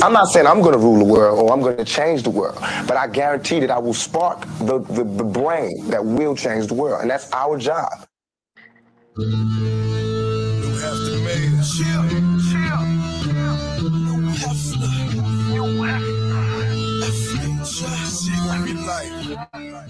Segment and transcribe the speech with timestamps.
[0.00, 2.30] I'm not saying I'm going to rule the world or I'm going to change the
[2.30, 6.68] world, but I guarantee that I will spark the, the, the brain that will change
[6.68, 7.02] the world.
[7.02, 7.90] And that's our job.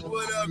[0.02, 0.48] What up,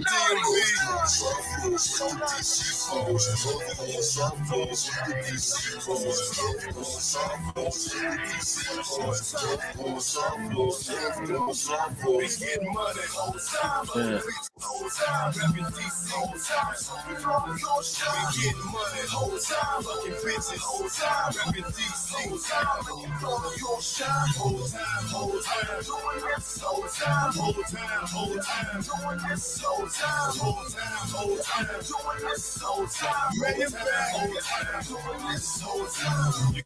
[31.88, 36.64] doing this whole time, bring it back, whole time, doing this whole time.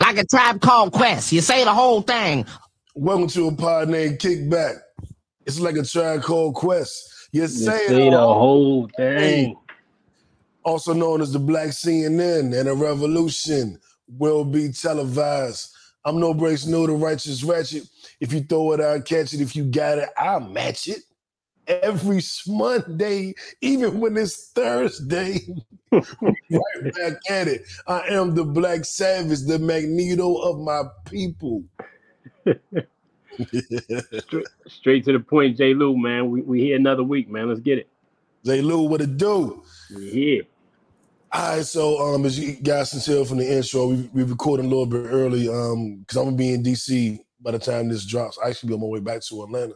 [0.00, 1.32] Like a tribe called Quest.
[1.32, 2.46] You say the whole thing.
[2.94, 4.76] Welcome to a pod named Kickback.
[5.44, 7.28] It's like a tribe called Quest.
[7.32, 9.56] You, You say, say the all whole thing.
[10.64, 15.75] also known as the Black CNN and a revolution will be televised.
[16.06, 17.82] I'm no breaks, no the righteous ratchet.
[18.20, 19.40] If you throw it, I'll catch it.
[19.40, 21.00] If you got it, I'll match it.
[21.66, 25.40] Every Monday, even when it's Thursday,
[25.90, 27.62] right back at it.
[27.88, 31.64] I am the Black Savage, the Magneto of my people.
[34.68, 35.74] Straight to the point, J.
[35.74, 36.30] Lou, man.
[36.30, 37.48] We we here another week, man.
[37.48, 37.88] Let's get it.
[38.44, 38.62] J.
[38.62, 39.64] Lou, what it do?
[39.98, 40.44] Here.
[41.36, 44.64] All right, so um, as you guys can tell from the intro, we we recording
[44.64, 48.06] a little bit early um because I'm gonna be in DC by the time this
[48.06, 48.38] drops.
[48.42, 49.74] I actually be on my way back to Atlanta,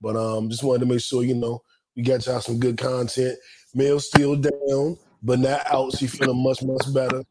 [0.00, 1.60] but um just wanted to make sure you know
[1.96, 3.36] we got y'all some good content.
[3.74, 5.98] Mel still down, but not out.
[5.98, 7.24] She feeling much much better.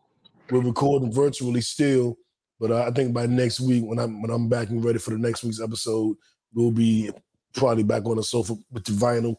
[0.52, 2.18] We're recording virtually still,
[2.60, 5.12] but uh, I think by next week when I'm when I'm back and ready for
[5.12, 6.18] the next week's episode,
[6.54, 7.12] we'll be
[7.54, 9.38] probably back on the sofa with the vinyl.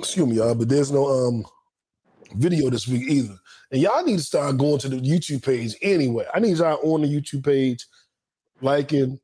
[0.00, 1.44] Excuse me, y'all, but there's no um
[2.36, 3.36] video this week either.
[3.70, 6.26] And y'all need to start going to the YouTube page anyway.
[6.34, 7.86] I need y'all on the YouTube page,
[8.60, 9.18] liking,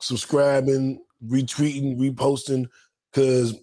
[0.00, 2.66] subscribing, retweeting, reposting,
[3.12, 3.58] because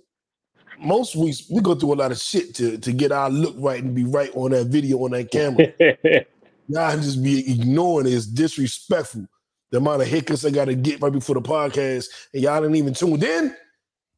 [0.79, 3.83] most weeks we go through a lot of shit to, to get our look right
[3.83, 5.67] and be right on that video on that camera.
[6.67, 8.13] y'all just be ignoring it.
[8.13, 9.27] It's disrespectful.
[9.71, 12.93] The amount of hiccups I gotta get right before the podcast, and y'all didn't even
[12.93, 13.55] tuned in.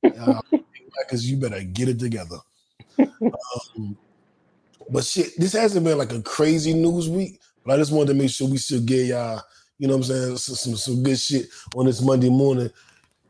[1.06, 2.40] Because you better get it together.
[3.00, 3.98] Um,
[4.90, 7.40] but shit, this hasn't been like a crazy news week.
[7.66, 9.42] But I just wanted to make sure we still get y'all,
[9.78, 12.70] you know what I'm saying, some, some, good shit on this Monday morning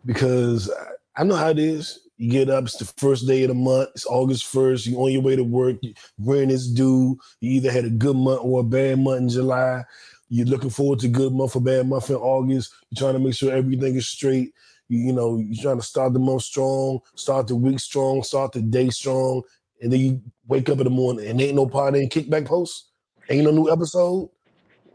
[0.06, 2.08] because I, I know how it is.
[2.18, 5.12] You get up, it's the first day of the month, it's August 1st, you're on
[5.12, 5.78] your way to work,
[6.19, 9.84] rent is due, you either had a good month or a bad month in July.
[10.28, 12.74] You're looking forward to good month or bad month in August.
[12.90, 14.53] You're trying to make sure everything is straight.
[14.90, 18.52] You, you know, you're trying to start the month strong, start the week strong, start
[18.52, 19.42] the day strong,
[19.81, 22.90] and then you wake up in the morning and ain't no pod, ain't kickback post,
[23.30, 24.30] ain't no new episode,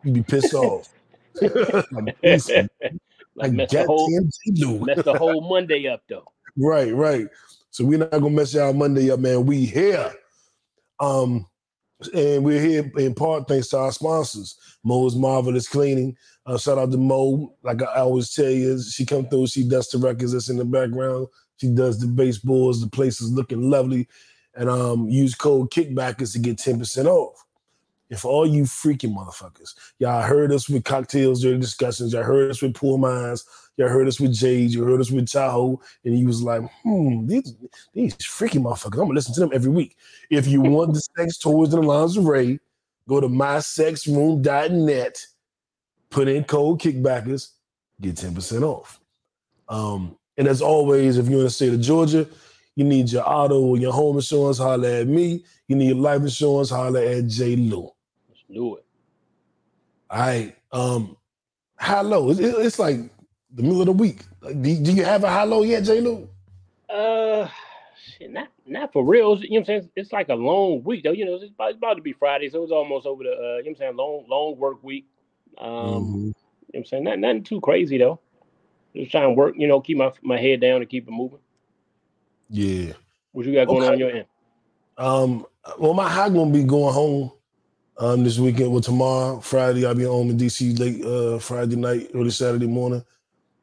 [0.05, 0.89] You'd be pissed off.
[1.41, 2.93] like, listen, like
[3.37, 4.21] like mess the whole
[4.85, 6.31] mess the whole Monday up though.
[6.57, 7.27] Right, right.
[7.71, 9.47] So we're not gonna mess y'all Monday up, man.
[9.47, 10.13] We here.
[11.01, 11.47] Um,
[12.13, 14.57] and we're here in part thanks to our sponsors.
[14.85, 16.17] Mo's Marvelous Cleaning.
[16.47, 17.55] Uh, shout out to Mo.
[17.63, 20.65] Like I always tell you, she come through, she does the records that's in the
[20.65, 21.29] background.
[21.57, 24.07] She does the baseboards, the place is looking lovely.
[24.57, 27.45] And um, use code kickbackers to get 10% off.
[28.19, 32.63] For all you freaking motherfuckers, y'all heard us with cocktails during discussions, y'all heard us
[32.63, 33.45] with poor minds,
[33.77, 37.27] y'all heard us with Jade, you heard us with Tahoe, and he was like, hmm,
[37.27, 37.55] these,
[37.93, 39.97] these freaking motherfuckers, I'm gonna listen to them every week.
[40.31, 42.61] If you want the sex toys and the lingerie,
[43.09, 45.27] go to mysexroom.net,
[46.11, 47.51] put in code kickbackers,
[48.01, 49.01] get 10% off.
[49.69, 52.27] Um, and as always, if you're in the state of Georgia,
[52.77, 55.45] you need your auto or your home insurance, holler at me.
[55.69, 57.57] You need your life insurance, holler at J.
[57.57, 57.91] Lou.
[58.29, 58.85] Let's do it.
[60.11, 60.57] All right.
[60.73, 61.17] Um,
[61.79, 62.31] high low.
[62.31, 62.99] It- it- it's like
[63.53, 64.23] the middle of the week.
[64.41, 66.01] Like, do, do you have a high low yet, J.
[66.01, 66.29] Lou?
[66.89, 67.49] Uh,
[67.97, 69.39] shit, not not for real.
[69.39, 69.91] You know what I'm saying?
[69.97, 71.13] It's like a long week though.
[71.13, 73.31] You know, it's about, it's about to be Friday, so it's almost over the.
[73.31, 73.97] Uh, you know what I'm saying?
[73.97, 75.07] Long long work week.
[75.59, 76.13] Um, Mhm.
[76.15, 76.35] you know
[76.73, 77.05] what I'm saying?
[77.05, 78.21] Not, nothing too crazy though.
[78.95, 81.39] Just trying to work, you know, keep my my head down and keep it moving.
[82.55, 82.93] Yeah.
[83.33, 83.87] What you got going Okay.
[83.89, 84.27] on on your end?
[84.97, 85.45] Um,
[85.79, 87.33] well, my high gonna be going home
[87.99, 88.71] um this weekend.
[88.71, 93.05] Well, tomorrow, Friday, I'll be home in DC late uh Friday night, early Saturday morning.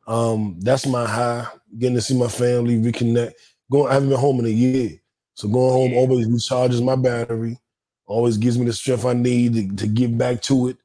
[0.08, 1.48] Um, that's my high,
[1.80, 3.34] getting to see my family, reconnect.
[3.72, 5.00] Going, I haven't been home in a year.
[5.36, 7.58] So going home always recharges my battery,
[8.06, 10.78] always gives me the strength I need to, to get back to it.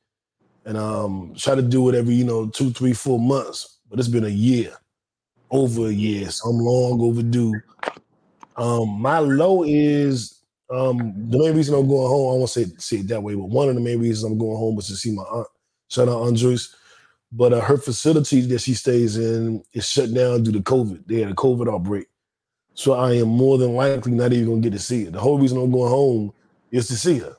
[0.64, 3.80] And um try to do it every, you know, two, three, four months.
[3.90, 4.72] But it's been a year,
[5.50, 6.30] over a year.
[6.30, 7.54] So I'm long overdue.
[8.56, 10.98] Um, my low is um
[11.30, 13.68] the main reason I'm going home, I won't say say it that way, but one
[13.68, 15.46] of the main reasons I'm going home was to see my aunt.
[15.88, 16.74] Shout out Andres.
[17.32, 21.06] But uh, her facility that she stays in is shut down due to COVID.
[21.06, 22.06] They had a COVID outbreak.
[22.74, 25.10] So I am more than likely not even gonna get to see her.
[25.10, 26.32] The whole reason I'm going home
[26.70, 27.36] is to see her.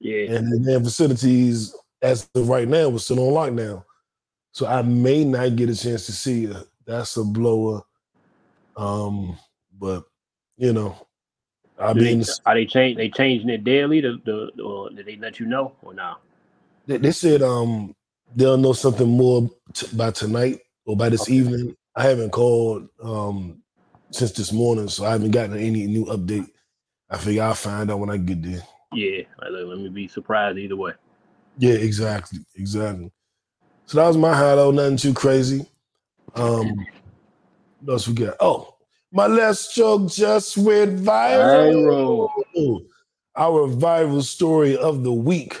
[0.00, 0.32] Yeah.
[0.32, 3.84] And the damn facilities, as of right now, was still on lockdown.
[4.52, 6.64] So I may not get a chance to see her.
[6.86, 7.82] That's a blower.
[8.76, 9.38] Um,
[9.78, 10.04] but
[10.56, 10.96] you know,
[11.78, 14.00] I'll Do be they, are they change they changing it daily?
[14.00, 16.20] To, to, or did they let you know or not?
[16.86, 17.94] They, they said um
[18.34, 21.34] they'll know something more t- by tonight or by this Okay.
[21.34, 21.76] evening.
[21.94, 23.62] I haven't called um
[24.10, 26.48] since this morning, so I haven't gotten any new update.
[27.10, 28.62] I figure I'll find out when I get there.
[28.92, 29.22] Yeah.
[29.40, 30.92] Like, let let me be surprised either way.
[31.58, 33.10] Yeah, exactly, exactly.
[33.86, 34.74] So that was my highlight.
[34.74, 35.66] Nothing too crazy.
[36.34, 36.86] Um,
[37.80, 38.36] what else we got?
[38.40, 38.75] Oh,
[39.16, 42.28] my last joke just went viral.
[43.34, 45.58] Our viral story of the week: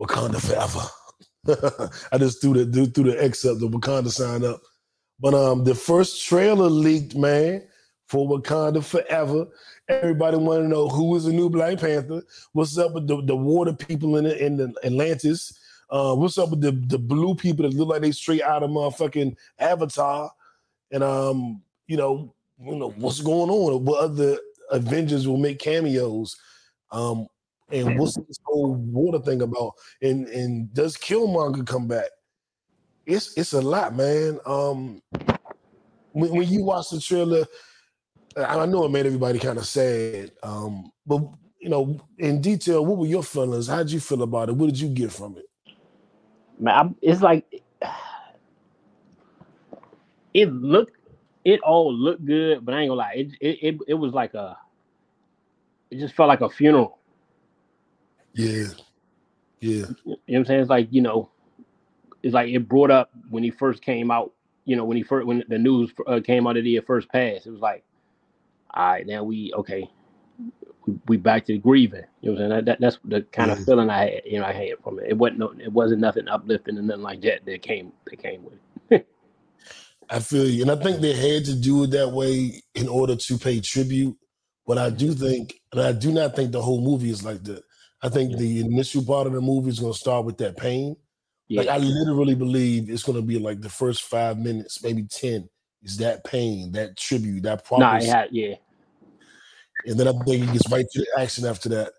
[0.00, 1.90] Wakanda forever.
[2.12, 4.60] I just threw the threw the excerpt, the Wakanda sign up.
[5.18, 7.64] But um, the first trailer leaked, man,
[8.06, 9.48] for Wakanda Forever.
[9.88, 12.22] Everybody want to know who is the new Black Panther.
[12.52, 15.58] What's up with the, the water people in the, in the Atlantis?
[15.90, 18.70] Uh, what's up with the, the blue people that look like they straight out of
[18.70, 20.30] motherfucking Avatar?
[20.90, 23.84] And um, you know, you know what's going on?
[23.84, 24.38] What other
[24.70, 26.36] Avengers will make cameos?
[26.90, 27.26] Um,
[27.70, 29.72] and what's this whole water thing about?
[30.02, 32.08] And and does Killmonger come back?
[33.06, 34.38] It's it's a lot, man.
[34.46, 35.02] Um,
[36.12, 37.44] when, when you watch the trailer,
[38.36, 40.32] I I know it made everybody kind of sad.
[40.42, 41.22] Um, but
[41.64, 43.68] you know, in detail, what were your feelings?
[43.68, 44.54] How'd you feel about it?
[44.54, 45.46] What did you get from it?
[46.58, 47.46] Man, I'm, it's like
[50.34, 50.98] it looked,
[51.44, 54.34] it all looked good, but I ain't gonna lie, it it it, it was like
[54.34, 54.56] a,
[55.90, 56.98] it just felt like a funeral.
[58.34, 58.68] Yeah,
[59.60, 60.60] yeah, You know what I'm saying?
[60.60, 61.30] It's like you know,
[62.22, 64.32] it's like it brought up when he first came out.
[64.64, 67.08] You know, when he first when the news uh, came out that he had first
[67.10, 67.84] passed, it was like,
[68.72, 69.88] all right, now we okay,
[70.86, 72.04] we, we back to grieving.
[72.22, 72.50] You know what I'm saying?
[72.50, 74.22] That, that that's the kind of feeling I had.
[74.26, 75.06] You know, I had from it.
[75.10, 78.44] It wasn't no, it wasn't nothing uplifting and nothing like that that came that came
[78.44, 78.60] with it.
[80.10, 83.16] I feel you, and I think they had to do it that way in order
[83.16, 84.16] to pay tribute.
[84.66, 85.24] But I do mm-hmm.
[85.24, 87.62] think, and I do not think the whole movie is like that.
[88.02, 90.96] I think the initial part of the movie is going to start with that pain.
[91.48, 95.04] Yeah, Like I literally believe it's going to be like the first five minutes, maybe
[95.04, 95.48] ten,
[95.82, 98.54] is that pain, that tribute, that nah, promise, it had yeah.
[99.86, 101.92] and then I think it gets right to the action after that.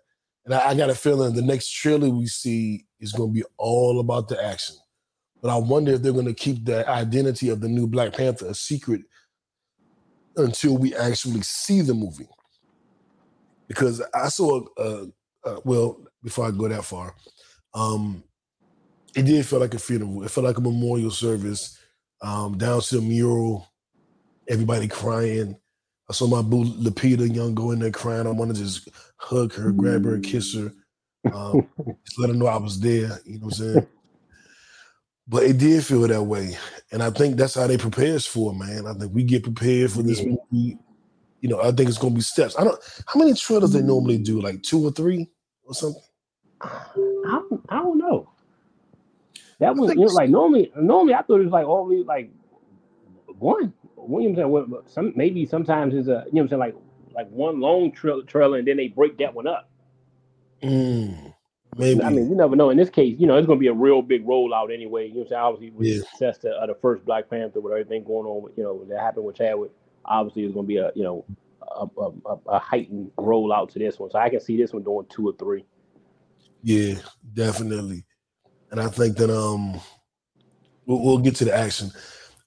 [0.44, 3.44] And I, I got a feeling the next trailer we see is going to be
[3.56, 4.76] all about the action.
[5.42, 8.46] But I wonder if they're going to keep the identity of the new Black Panther
[8.46, 9.02] a secret
[10.36, 12.28] until we actually see the movie.
[13.68, 15.06] Because I saw, uh,
[15.44, 17.14] uh, well, before I go that far,
[17.74, 18.22] um,
[19.14, 20.22] it did feel like a funeral.
[20.24, 21.78] It felt like a memorial service.
[22.22, 23.68] Um, down to the mural,
[24.48, 25.56] everybody crying.
[26.08, 28.26] I saw my boo Lupita Nyong'o in there crying.
[28.26, 30.72] I want to just hug her, grab her, kiss her,
[31.32, 31.68] um,
[32.04, 33.20] just let her know I was there.
[33.24, 33.86] You know what I'm saying?
[35.28, 36.56] But it did feel that way,
[36.92, 38.86] and I think that's how they prepare us for, man.
[38.86, 40.78] I think we get prepared for this movie.
[41.40, 42.56] You know, I think it's gonna be steps.
[42.58, 42.78] I don't.
[43.06, 44.40] How many trailers they normally do?
[44.40, 45.28] Like two or three
[45.64, 46.02] or something?
[46.60, 48.30] I don't, I don't know.
[49.58, 52.30] That was think you know, like normally normally I thought it was like always like
[53.38, 53.72] one.
[53.96, 54.48] What you know what I'm saying?
[54.50, 56.76] What- what- Some maybe sometimes it's a you know what I'm saying like
[57.14, 59.68] like one long tra- trailer and then they break that one up.
[60.62, 61.34] Mm,
[61.76, 62.02] maybe.
[62.02, 62.70] I mean, you never know.
[62.70, 65.08] In this case, you know, it's gonna be a real big rollout anyway.
[65.08, 65.42] You know what I'm saying?
[65.42, 65.98] Obviously, with Yeah.
[65.98, 68.84] the success to, of the first Black Panther, with everything going on, with, you know,
[68.88, 69.70] that happened with Chadwick,
[70.06, 71.24] obviously it's gonna be a you know
[71.76, 74.10] a, a, a, heightened rollout to this one.
[74.10, 75.64] So I can see this one doing two or three.
[76.62, 76.94] Yeah,
[77.34, 78.04] definitely.
[78.70, 79.80] And I think that um
[80.86, 81.90] we'll, we'll get to the action.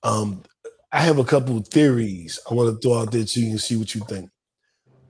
[0.03, 0.43] Um
[0.91, 3.62] I have a couple of theories I want to throw out there to you and
[3.62, 4.29] see what you think.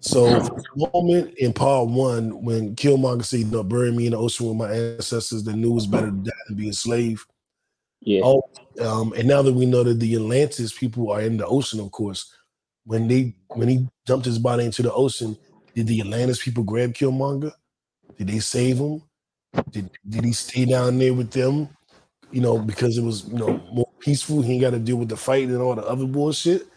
[0.01, 4.17] So the moment in part one, when Killmonger said, you know, bury me in the
[4.17, 7.25] ocean with my ancestors that knew it was better to die than be a slave.
[8.01, 8.21] Yeah.
[8.23, 8.43] Oh,
[8.81, 11.91] um, and now that we know that the Atlantis people are in the ocean, of
[11.91, 12.33] course,
[12.85, 15.37] when they when he dumped his body into the ocean,
[15.75, 17.51] did the Atlantis people grab Killmonger?
[18.17, 19.03] Did they save him?
[19.71, 21.67] Did did he stay down there with them?
[22.31, 24.41] You know, because it was you know more peaceful.
[24.41, 26.67] He ain't got to deal with the fight and all the other bullshit.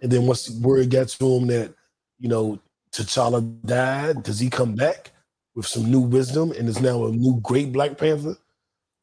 [0.00, 1.74] And then once the word got to him that
[2.20, 2.60] you know
[2.92, 4.22] T'Challa died.
[4.22, 5.10] Does he come back
[5.54, 8.36] with some new wisdom and is now a new great Black Panther?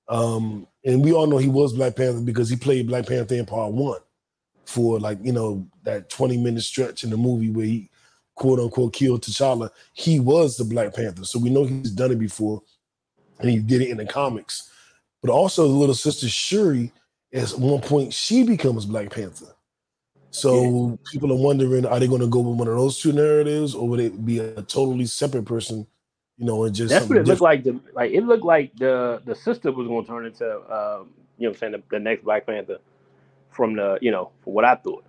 [0.08, 3.46] Um, and we all know he was Black Panther because he played Black Panther in
[3.46, 4.00] part one
[4.66, 7.90] for like you know that 20 minute stretch in the movie where he
[8.36, 9.70] quote unquote killed T'Challa.
[9.94, 12.62] He was the Black Panther, so we know he's done it before,
[13.40, 14.72] and he did it in the comics.
[15.22, 16.92] But also, the little sister Shuri,
[17.34, 19.57] at one point, she becomes Black Panther.
[20.38, 23.76] So people are wondering, are they going to go with one of those two narratives,
[23.76, 25.88] or would it be a totally separate person?
[26.38, 27.64] You know, and just That's what it looked like.
[27.64, 31.46] The like it looked like the the sister was going to turn into um, you
[31.48, 32.80] know I'm saying the, the next Black Panther
[33.52, 35.06] from the you know from what I thought.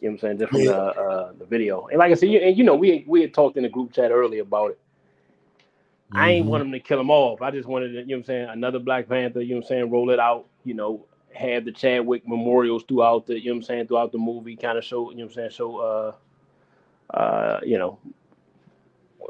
[0.00, 0.66] You know what I'm saying just from Yeah.
[0.66, 1.86] the uh, the video.
[1.88, 3.92] And like I said, you, and you know we we had talked in the group
[3.92, 4.80] chat earlier about it.
[6.14, 6.48] I ain't Mhm.
[6.48, 7.42] want them to kill them off.
[7.42, 9.66] I just wanted to, you know what I'm saying, another Black Panther, you know what
[9.66, 11.06] I'm saying, roll it out, you know,
[11.38, 14.78] have the Chadwick memorials throughout the, you know what I'm saying, throughout the movie, kind
[14.78, 16.12] of show, you know what I'm saying, show uh
[17.14, 17.98] uh, you know,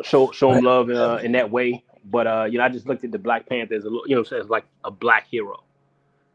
[0.02, 1.84] show show him love uh, in that way.
[2.04, 4.18] But uh, you know, I just looked at the Black Panther as a you know
[4.20, 5.64] I'm saying, as like a black hero.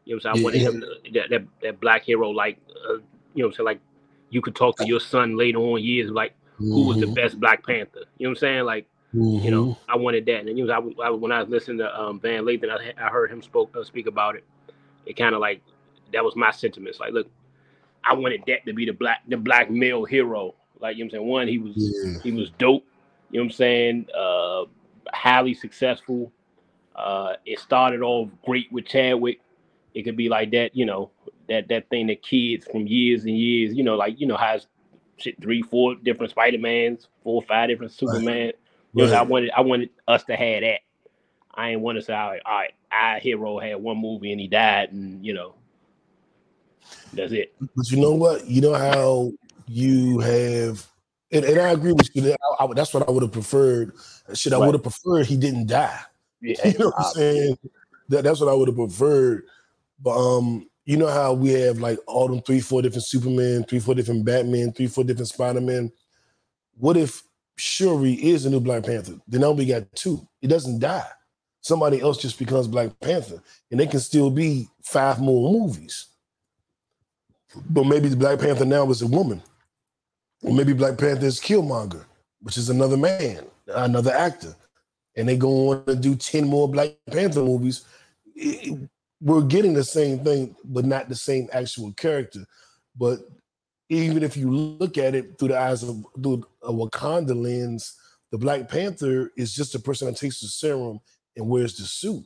[0.04, 0.40] You know what I'm saying?
[0.40, 0.68] I wanted yeah.
[0.68, 3.00] him to, that, that that black hero, like uh, you
[3.36, 3.80] know what I'm saying, like
[4.30, 6.34] you could talk to your son later on years, like
[6.72, 7.14] who was the Mhm.
[7.14, 8.04] best Black Panther.
[8.18, 8.64] You know what I'm saying?
[8.64, 9.50] Like you Mhm.
[9.50, 10.46] know, I wanted that.
[10.46, 13.08] And you know, I, I, when I was listening to um, Van Lathan, I, I
[13.08, 14.44] heard him spoke uh, speak about it.
[15.06, 15.62] It kind of like
[16.12, 17.00] that was my sentiments.
[17.00, 17.28] Like, look,
[18.04, 20.54] I wanted that to be the black the black male hero.
[20.80, 22.20] Like you know, what I'm saying one, he was Yeah.
[22.22, 22.84] he was dope.
[23.30, 24.06] You know what I'm saying?
[24.16, 24.64] Uh,
[25.12, 26.32] highly successful.
[26.94, 29.40] Uh, it started off great with Chadwick.
[29.94, 31.10] It could be like that, you know,
[31.48, 34.66] that that thing that kids from years and years, you know, like you know has
[35.16, 38.52] shit three, four different Spider Mans, four, five different Superman.
[38.92, 40.80] You know, so I wanted I wanted us to have that.
[41.54, 44.40] I ain't want to say, all right, all right, our hero had one movie and
[44.40, 45.54] he died, and you know,
[47.12, 47.54] that's it.
[47.76, 48.46] But you know what?
[48.46, 49.32] You know how
[49.66, 50.86] you have,
[51.32, 52.22] and, and I agree with you.
[52.22, 53.94] That I, I- that's what I would have preferred.
[54.34, 54.66] Shit, I Right.
[54.66, 55.98] would have preferred he didn't die.
[56.40, 57.58] Yeah, You know what I'm saying?
[58.10, 59.44] That, that's what I would have preferred.
[60.02, 63.78] But um, you know how we have like all them three, four different Superman, three,
[63.78, 65.90] four different Batman, three, four different Spider Man.
[66.76, 67.22] What if
[67.56, 69.14] Shuri is the new Black Panther?
[69.26, 70.28] Then now we got two.
[70.42, 71.06] He doesn't die.
[71.64, 76.08] Somebody else just becomes Black Panther, and they can still be five more movies.
[77.70, 79.42] But maybe the Black Panther now is a woman,
[80.42, 82.04] or maybe Black Panther is Killmonger,
[82.42, 84.54] which is another man, another actor,
[85.16, 87.86] and they go on to do ten more Black Panther movies.
[89.22, 92.44] We're getting the same thing, but not the same actual character.
[92.94, 93.20] But
[93.88, 97.94] even if you look at it through the eyes of through a Wakanda lens,
[98.30, 101.00] the Black Panther is just a person that takes the serum
[101.36, 102.24] and wears the suit.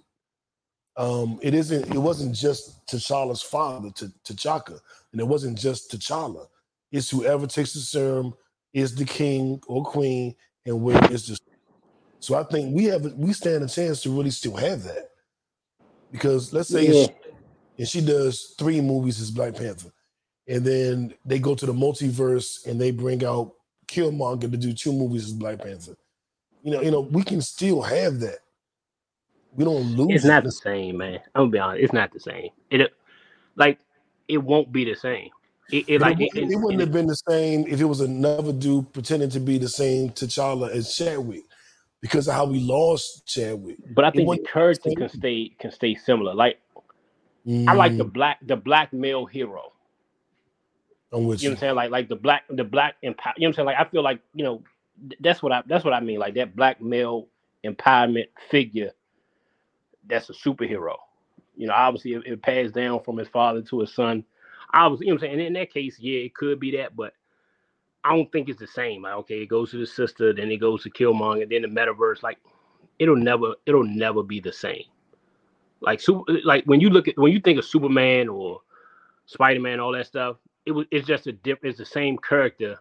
[0.96, 1.94] Um, it isn't.
[1.94, 4.80] It wasn't just T'Challa's father, T- T'Chaka,
[5.12, 6.46] and it wasn't just T'Challa.
[6.90, 8.34] It's whoever takes the serum
[8.72, 10.34] is the king or queen,
[10.66, 11.34] and where is the.
[11.34, 11.40] Suit.
[12.20, 15.10] So I think we have we stand a chance to really still have that,
[16.10, 17.06] because let's say Yeah.
[17.06, 17.12] she,
[17.78, 19.92] and she does three movies as Black Panther,
[20.48, 23.52] and then they go to the multiverse and they bring out
[23.86, 25.96] Killmonger to do two movies as Black Panther.
[26.64, 28.38] You know, you know, we can still have that.
[29.54, 30.14] We don't lose.
[30.14, 31.20] It's not the same, man.
[31.34, 31.84] I'm gonna be honest.
[31.84, 32.50] It's not the same.
[32.70, 32.92] It
[33.56, 33.78] like
[34.28, 35.30] it won't be the same.
[35.70, 38.52] It, it It, like wou- it, wouldn't have been the same if it was another
[38.52, 41.44] dude pretending to be the same T'Challa as Chadwick,
[42.02, 43.78] because of how we lost Chadwick.
[43.90, 44.40] But I think the
[44.84, 46.34] the can stay can stay similar.
[46.34, 46.60] Like
[47.66, 49.72] I like the Mm, black the black male hero.
[51.12, 51.54] I'm with You know you.
[51.54, 51.74] what I'm saying?
[51.76, 53.34] Like like the black the black empower.
[53.36, 53.66] You know what I'm saying?
[53.66, 54.62] Like I feel like you know
[55.08, 56.18] th- that's what I that's what I mean.
[56.20, 57.28] Like that black male
[57.66, 58.92] empowerment figure.
[60.08, 60.96] That's a superhero.
[61.56, 64.24] You know, obviously it, it passed down from his father to his son.
[64.74, 65.40] Obviously, you know what I'm saying.
[65.40, 67.14] And in that case, yeah, it could be that, but
[68.04, 69.02] I don't think it's the same.
[69.02, 72.22] Like, okay, it goes to the sister, then it goes to Killmonger, then the metaverse.
[72.22, 72.38] Like,
[72.98, 74.84] it'll never, it'll never be the same.
[75.80, 78.60] Like, super, like when you look at when you think of Superman or
[79.26, 80.36] Spider Man, all that stuff,
[80.66, 81.72] it was it's just a different.
[81.72, 82.78] It's the same character.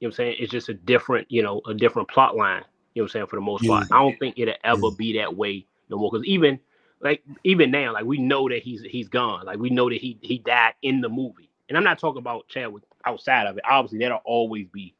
[0.00, 0.36] You know what I'm saying?
[0.40, 2.64] It's just a different, you know, a different plot line.
[2.94, 3.26] You know what I'm saying?
[3.28, 3.66] For the most Yeah.
[3.66, 4.90] part, I don't think it'll ever Yeah.
[4.90, 6.10] be that way no more.
[6.10, 6.58] Because even
[7.00, 9.46] like even now, like we know that he's he's gone.
[9.46, 11.50] Like we know that he he died in the movie.
[11.68, 13.64] And I'm not talking about Chadwick outside of it.
[13.68, 14.94] Obviously, that'll always be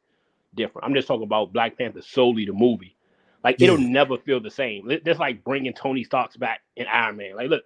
[0.55, 0.85] different.
[0.85, 2.95] I'm just talking about Black Panther solely the movie.
[3.43, 4.91] Like it'll never feel the same.
[5.03, 7.35] That's like bringing Tony Stark's back in Iron Man.
[7.35, 7.63] Like, look,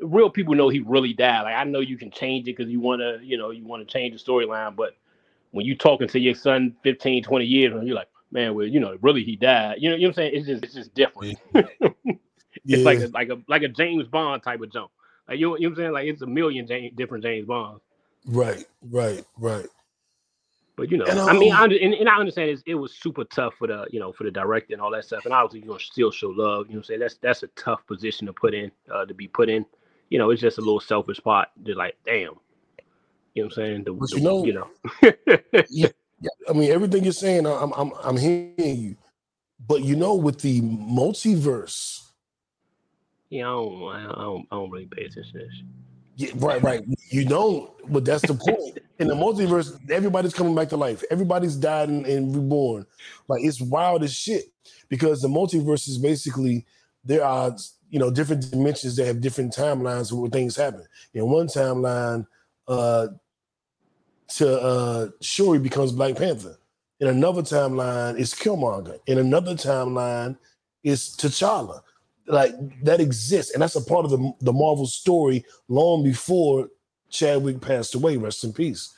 [0.00, 1.42] real people know he really died.
[1.42, 3.86] Like, I know you can change it because you want to, you know, you want
[3.86, 4.74] to change the storyline.
[4.74, 4.96] But
[5.50, 8.80] when you talking to your son 15, 20 years, and you're like, man, well, you
[8.80, 9.76] know, really he died.
[9.78, 10.30] You know, you know what I'm saying?
[10.34, 11.38] It's just, it's just different.
[12.64, 12.76] Yeah.
[12.78, 14.90] It's like a, like a like a James Bond type of jump.
[15.28, 15.92] Like you, know, you know what I'm saying?
[15.92, 17.82] Like it's a million James, different James Bonds.
[18.26, 19.66] Right, right, right.
[20.76, 22.94] But you know, And, I mean, um, I and, and I understand it's, it was
[22.94, 25.24] super tough for the you know for the director and all that stuff.
[25.24, 26.66] And obviously, you're gonna still show love.
[26.66, 29.14] You know, what I'm saying that's that's a tough position to put in uh, to
[29.14, 29.64] be put in.
[30.10, 31.50] You know, it's just a little selfish spot.
[31.62, 32.34] Just like, damn.
[33.34, 33.84] You know what I'm saying?
[33.84, 34.70] The, But the- you know- you know.
[35.70, 35.88] yeah,
[36.20, 38.96] Yeah, I mean, everything you're saying, I'm I'm I'm hearing you.
[39.66, 42.03] But you know, with the multiverse,
[43.34, 45.68] yeah, I don't, I don't, I don't really pay attention
[46.16, 46.84] yeah, right, right.
[47.10, 48.78] You don't, but that's the point.
[49.00, 51.02] In the multiverse, everybody's coming back to life.
[51.10, 52.86] Everybody's died and, and reborn.
[53.26, 54.44] Like it's wild as shit
[54.88, 56.66] because the multiverse is basically
[57.04, 57.56] there are
[57.90, 60.84] you know different dimensions that have different timelines where things happen.
[61.14, 62.26] In one timeline,
[62.68, 63.08] uh,
[64.36, 66.56] to uh, Shuri becomes Black Panther.
[67.00, 69.00] In another timeline, it's Killmonger.
[69.06, 70.38] In another timeline,
[70.84, 71.80] it's T'Challa.
[72.26, 72.54] Like
[72.84, 76.68] that exists, and that's a part of the the Marvel story long before
[77.10, 78.16] Chadwick passed away.
[78.16, 78.94] Rest in peace.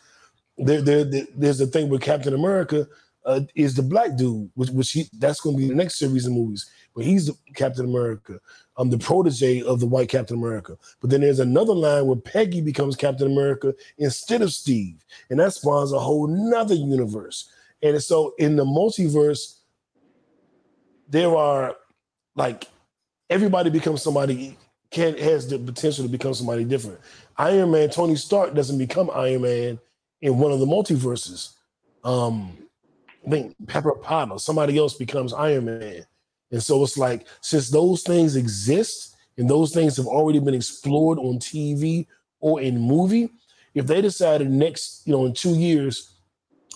[0.58, 2.86] There, there, there- there's a thing with Captain America
[3.26, 6.24] uh, is the black dude, which, which he, that's going to be the next series
[6.26, 6.70] of movies.
[6.94, 8.40] But he's the Captain America,
[8.78, 10.78] um, the protege of the white Captain America.
[11.00, 15.52] But then there's another line where Peggy becomes Captain America instead of Steve, and that
[15.52, 17.50] spawns a whole nother universe.
[17.82, 19.56] And so in the multiverse,
[21.08, 21.74] there are
[22.36, 22.68] like
[23.30, 24.56] everybody becomes somebody
[24.90, 27.00] can has the potential to become somebody different.
[27.36, 29.78] Iron Man, Tony Stark doesn't become Iron Man
[30.20, 31.54] in one of the multiverses.
[32.04, 32.56] Um,
[33.26, 36.04] I think Pepper Potts, somebody else becomes Iron Man.
[36.52, 41.18] And so it's like, since those things exist and those things have already been explored
[41.18, 42.06] on TV
[42.38, 43.30] or in movie,
[43.74, 46.14] if they decided next, you know, in two years,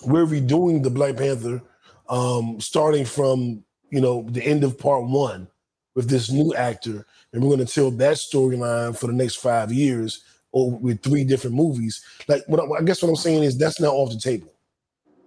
[0.04, 1.62] we're redoing the Black Panther,
[2.09, 5.49] um, starting from you know the end of part one
[5.94, 9.73] with this new actor, and we're going to tell that storyline for the next five
[9.73, 12.04] years, or with three different movies.
[12.28, 14.52] Like, what I, I guess what I'm saying is that's not off the table.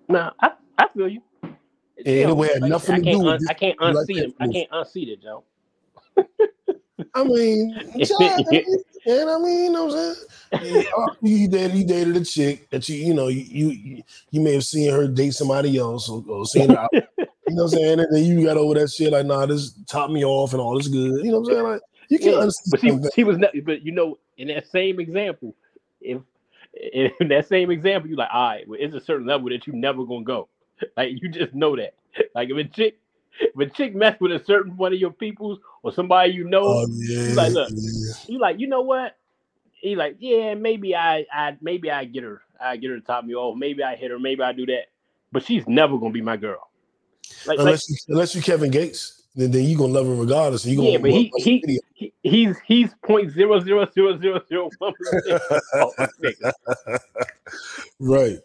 [0.09, 1.21] Nah, I, I feel you.
[1.43, 4.17] And it would have nothing I to can't do with un- this I can't unsee
[4.17, 4.33] it.
[4.39, 5.43] I can't unsee it, Joe.
[7.15, 7.75] I mean,
[9.05, 10.15] and I mean, you know what I'm
[10.61, 10.75] saying?
[10.75, 14.41] Yeah, uh, you dated, you dated a chick that you, you know, you you, you
[14.41, 16.91] may have seen her date somebody else or, or seen her out.
[17.53, 17.99] You know what I'm saying?
[17.99, 20.75] And then you got over that shit like, nah, this top me off and all
[20.75, 21.23] this good.
[21.23, 21.63] You know what I'm saying?
[21.63, 22.71] Like, you can Yeah, understand.
[22.71, 23.51] but she, she was not.
[23.63, 25.55] But you know, in that same example,
[26.01, 26.21] if
[27.21, 29.73] in that same example, you like, all right, well, it's a certain level that you
[29.73, 30.49] never gonna go.
[30.97, 31.93] Like you just know that.
[32.35, 32.99] Like if a chick,
[33.39, 36.67] if a chick mess with a certain one of your peoples or somebody you know,
[36.67, 38.13] Oh yeah, like, look, yeah.
[38.27, 39.17] you like, you know what?
[39.71, 43.23] He like, yeah, maybe I, I, maybe I get her, I get her to top
[43.25, 43.57] me off.
[43.57, 44.19] Maybe I hit her.
[44.19, 44.85] Maybe I do that.
[45.31, 46.69] But she's never gonna be my girl.
[47.45, 50.65] Like, like Unless you, unless you Kevin Gates, then then you gonna love her regardless.
[50.65, 54.41] And you gonna yeah, but he, he, he he's he's point zero zero zero zero
[54.47, 56.37] zero one percent.
[57.99, 58.37] right.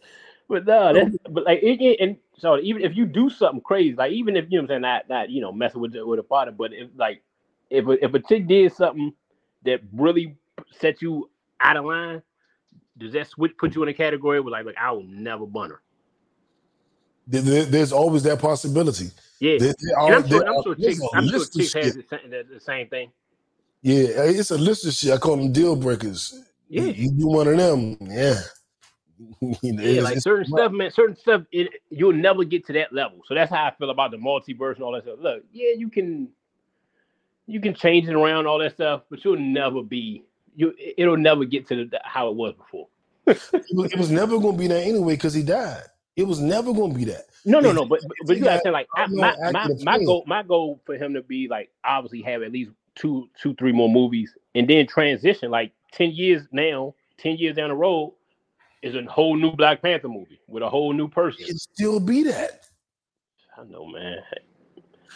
[0.49, 3.95] But no, that's but like it, it- and so even if you do something crazy,
[3.95, 6.07] like even if you know what I'm saying, not not you know messing with the,
[6.07, 7.23] with a father, but if like
[7.71, 9.13] if a, if a chick did something
[9.65, 10.37] that really
[10.81, 11.29] set you
[11.61, 12.23] out of line,
[12.97, 15.71] does that switch put you in a category where like like I will never bun
[15.71, 15.83] her?
[17.29, 19.11] There- there- there's always that possibility.
[19.39, 22.05] Yeah, There- there and are- I'm sure I'm sure chicks I'm sure chicks has the,
[22.09, 23.13] same- the, the same thing.
[23.83, 25.13] Yeah, it's a list of shit.
[25.13, 26.35] I call them deal breakers.
[26.69, 26.83] Yeah.
[26.83, 28.41] You, you do one of them, yeah.
[29.63, 30.91] Yeah, like certain stuff, man.
[30.91, 33.21] Certain stuff, it, you'll never get to that level.
[33.27, 35.19] So that's how I feel about the multiverse and all that stuff.
[35.21, 36.29] Look, yeah, you can,
[37.47, 40.25] you can change it around all that stuff, but you'll never be
[40.57, 40.75] you.
[40.97, 42.89] It'll never get to the, how it was before.
[43.27, 43.39] it,
[43.75, 45.83] was, it was never going to be that anyway because he died.
[46.19, 47.27] It was never going to be that.
[47.45, 47.85] No, no, no.
[47.85, 51.15] But but, you gotta say like I, my my, my goal my goal for him
[51.15, 55.53] to be like obviously have at least two two three more movies and then transition
[55.53, 58.15] like ten years now, ten years down the road.
[58.83, 61.43] Is a whole new Black Panther movie with a whole new person.
[61.43, 62.67] It'd still be that.
[63.57, 64.19] I know, man.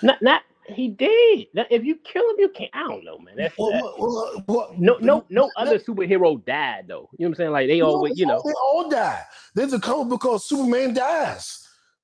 [0.03, 1.49] Not, not he did.
[1.55, 2.71] Now, if you kill him, you can't.
[2.73, 3.35] I don't know, man.
[3.37, 7.09] That's Well, that- well, well, no, no, no other superhero died though.
[7.19, 7.51] You know what I'm saying?
[7.53, 8.43] Like they always, you know.
[8.45, 9.23] They all die.
[9.55, 11.59] There's a comic book called Superman dies.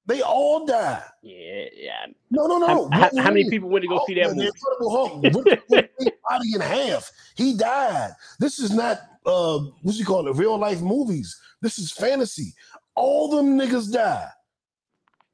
[0.07, 1.03] They all die.
[1.23, 2.07] Yeah, yeah.
[2.31, 2.67] No, no, no.
[2.67, 4.47] How, how, how many people went to go Hulk, see that movie?
[4.49, 5.23] Incredible Hulk
[6.29, 7.11] body in half.
[7.37, 8.13] He died.
[8.41, 11.39] This is not uh what you call it, real life movies.
[11.61, 12.55] This is fantasy.
[12.95, 14.31] All them niggas died.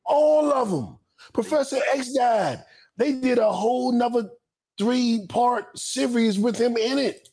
[0.05, 0.99] All of them.
[1.33, 2.65] Professor X died.
[2.97, 4.31] They did a whole nother
[4.79, 7.29] three part series with him in it.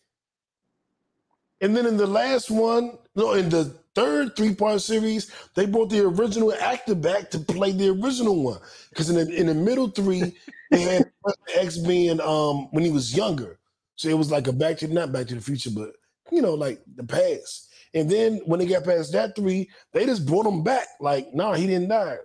[1.62, 5.90] And then in the last one, no, in the third three part series, they brought
[5.90, 8.60] the original actor back to play the original one.
[8.90, 10.36] Because in the, in the middle three,
[10.72, 11.12] they had
[11.56, 13.60] X being um when he was younger.
[13.96, 15.92] So it was like a back to not back to the future, but
[16.32, 17.70] you know, like the past.
[17.94, 20.88] And then when they got past that three, they just brought him back.
[21.00, 22.18] Like, nah, he didn't die.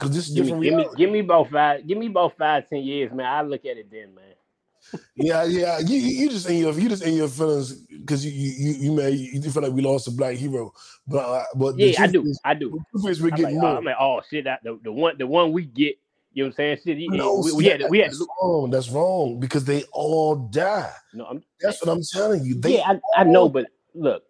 [0.00, 2.66] Because this is Give me, give me, give me about five, give me about five,
[2.70, 3.26] ten years, man.
[3.26, 4.24] I look at it then, man.
[5.14, 5.78] Yeah, yeah.
[5.78, 9.10] You, you just in your you just in your feelings because you you you may,
[9.10, 10.72] you feel like we lost a black hero,
[11.06, 12.82] but uh, but Yeah, I do, is- I do.
[12.94, 13.76] we're I'm getting like, oh, more.
[13.76, 15.98] I'm like, oh shit, that the, the one, the one we get.
[16.32, 16.98] You know what I'm saying?
[16.98, 18.70] Shit, No, we, see, we had, we had that's wrong.
[18.70, 20.92] That's wrong because they all die.
[21.12, 22.54] No, I'm, That's what I'm telling you.
[22.54, 24.22] They yeah, I, I know, but look,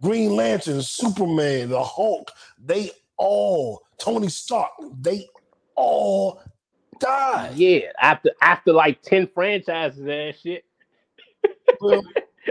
[0.00, 5.28] Green Lantern, Superman, the Hulk, they all Tony Stark, they
[5.74, 6.40] all
[6.98, 7.54] died.
[7.56, 10.64] yeah, after after like ten franchises and shit.
[11.80, 12.02] Well,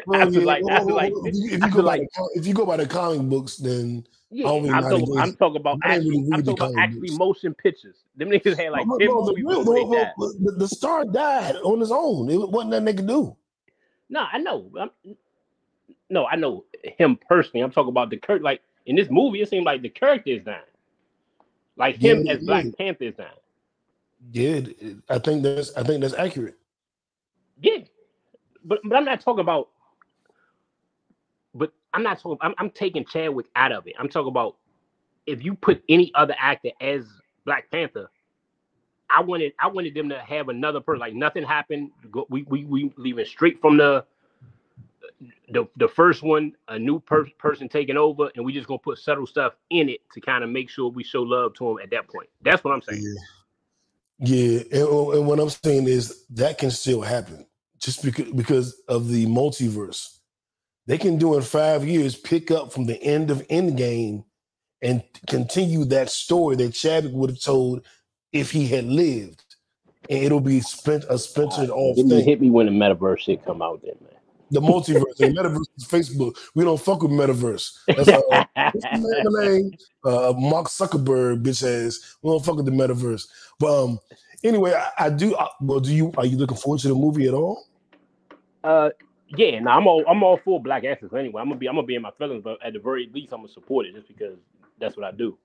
[0.06, 2.02] well, After yeah, like- well, after like- if you, if you after go by like-
[2.02, 4.88] the, if you go by the comic books, then Yeah, I don't really I'm know
[4.90, 7.14] how to talking, I'm talking about actually, I'm talking about actually books.
[7.20, 7.96] motion pictures.
[8.16, 10.68] Them niggas had like No, no, the, movies real- before they the- the- the- the
[10.68, 12.30] star died on his own.
[12.30, 13.36] It wasn't nothing they could do.
[14.10, 14.70] No, I know.
[14.80, 14.90] I'm,
[16.10, 17.62] no, I know him personally.
[17.64, 18.42] I'm talking about the Kirk.
[18.42, 20.60] Like in this movie, it seemed like the character is dying.
[21.82, 22.72] Like him Yeah, as Black yeah.
[22.78, 23.30] Panther is dying.
[24.32, 24.60] Yeah,
[25.10, 26.56] I think that's I think that's accurate.
[27.60, 27.80] Yeah,
[28.64, 29.70] but but I'm not talking about.
[31.56, 32.38] But I'm not talking.
[32.42, 33.96] I'm, I'm taking Chadwick out of it.
[33.98, 34.58] I'm talking about
[35.26, 37.08] if you put any other actor as
[37.46, 38.12] Black Panther.
[39.10, 41.00] I wanted I wanted them to have another person.
[41.00, 41.90] Like nothing happened.
[42.12, 44.06] Go, we we we leaving straight from the
[45.50, 48.98] the the first one, a new per- person taking over, and we just gonna put
[48.98, 51.90] subtle stuff in it to kind of make sure we show love to him at
[51.92, 52.30] that point.
[52.42, 53.16] That's what I'm saying.
[54.20, 57.46] Yeah, and, oh, and what I'm saying is that can still happen
[57.80, 60.18] just because because of the multiverse.
[60.88, 64.26] They can do in five years pick up from the end of Endgame
[64.82, 67.86] and continue that story that Chadwick would have told
[68.34, 69.44] if he had lived,
[70.10, 72.26] and it'll be spent a splintered ah, off Hit me, thing.
[72.26, 73.96] hit me when the metaverse shit come out, then,
[74.52, 76.38] The multiverse, the metaverse is Facebook.
[76.54, 77.72] We don't fuck with metaverse.
[77.88, 79.72] That's uh, the name?
[80.04, 82.18] Uh, Mark Zuckerberg, bitch ass.
[82.22, 83.28] We don't fuck with the metaverse.
[83.60, 84.00] But um,
[84.44, 85.36] anyway, I, I do.
[85.36, 86.12] Uh, well, do you?
[86.18, 87.66] Are you looking forward to the movie at all?
[88.64, 88.90] Uh,
[89.38, 91.42] yeah, no, I'm all I'm all for black asses anyway.
[91.42, 93.40] I'm gonna be I'm gonna be in my feelings, but at the very least, I'm
[93.40, 94.38] gonna support it just because
[94.80, 95.38] that's what I do.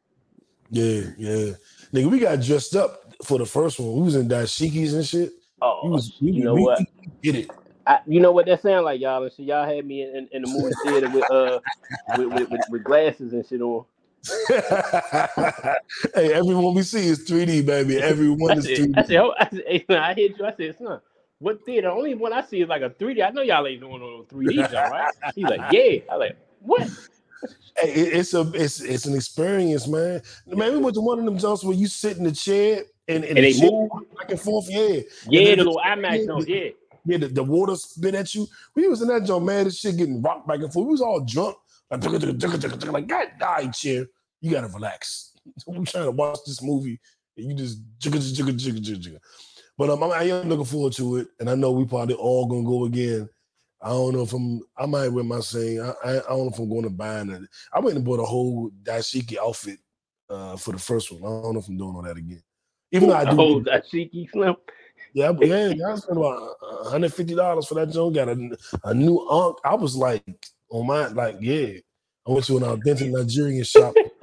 [0.71, 1.53] Yeah, yeah.
[1.93, 3.95] Nigga, we got dressed up for the first one.
[3.95, 5.31] We was in dashikis and shit.
[5.31, 6.81] We Oh, was, we, you know we, what?
[7.01, 7.51] we did it.
[7.87, 9.23] I, you know what that sound like, y'all?
[9.25, 11.61] And shit, y'all had me in, in the movie theater with uh
[12.09, 13.85] with, with, with, with glasses and shit on.
[16.15, 17.99] hey, everyone we see is 3D, baby.
[17.99, 18.95] Everyone is said, 3D.
[18.97, 20.47] I said, oh, I, said I hit you.
[20.47, 21.01] I said, son,
[21.39, 21.89] what theater?
[21.89, 23.25] The only one I see is like a 3D.
[23.27, 25.11] I know y'all ain't doing no 3D, all right?
[25.35, 26.01] He's like, yeah.
[26.11, 26.91] I like, what?
[27.79, 30.23] Hey, it's a it's it's an experience, man.
[30.47, 33.25] Man, we went to one of them jobs where you sit in the chair and,
[33.25, 33.91] and, And the they move?
[34.17, 34.67] back and forth.
[34.71, 36.71] Yeah, Yeah, the the- little IMAX yeah.
[37.07, 37.19] Yeah.
[37.19, 38.47] The, the water spit at you.
[38.75, 39.65] We was in that joint, man.
[39.65, 40.87] This shit getting rocked back and forth.
[40.87, 41.57] We was all drunk,
[41.91, 44.07] like, like God, die, chair.
[44.41, 45.33] You gotta relax.
[45.69, 47.01] I'm trying to watch this movie,
[47.37, 49.19] and you just jigga jigga jigga jigga jigga.
[49.79, 52.47] But um, I'm, I am looking forward to it, and I know we probably all
[52.47, 53.29] gonna go again.
[53.81, 54.63] I don't know if I'm.
[54.77, 55.81] I might wear my same.
[55.83, 57.43] I, I, I don't know if I'm going to buy it.
[57.73, 59.79] I went and bought a whole dashiki outfit
[60.31, 61.23] uh, for the first one.
[61.23, 62.43] I don't know if I'm doing all that again.
[62.91, 64.57] Even though I do, Oh, that cheeky slim.
[65.17, 68.15] Yeah, yeah, yeah, I spent about 150 dollars for that joint.
[68.15, 69.57] Got a, a new unk.
[69.65, 70.23] I was like,
[70.69, 71.79] on my like, yeah.
[72.29, 73.95] I went to an authentic Nigerian shop.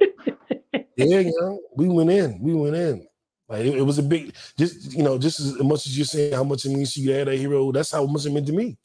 [0.96, 2.38] yeah, you know, we went in.
[2.40, 3.08] We went in.
[3.48, 6.32] Like it, it was a big, just you know, just as much as you're saying
[6.32, 7.72] how much it means to you to have that hero.
[7.72, 8.78] That's how much it meant to me.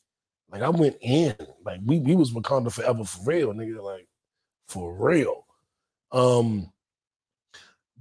[0.51, 1.35] Like I went in.
[1.63, 3.83] Like we we was Wakanda forever for real, nigga.
[3.83, 4.07] Like
[4.67, 5.45] for real.
[6.11, 6.71] Um.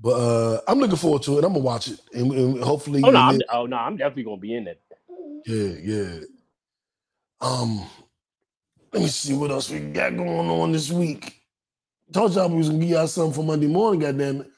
[0.00, 1.44] But uh, I'm looking forward to it.
[1.44, 4.36] I'm gonna watch it, and, and hopefully, Oh no, I'm, oh no, I'm definitely gonna
[4.36, 4.80] be in it.
[5.46, 6.20] yeah, yeah.
[7.40, 7.84] Um,
[8.92, 11.34] let me see what else we got going on this week.
[12.12, 14.50] Told y'all we was gonna give y'all something for Monday morning, goddamn it.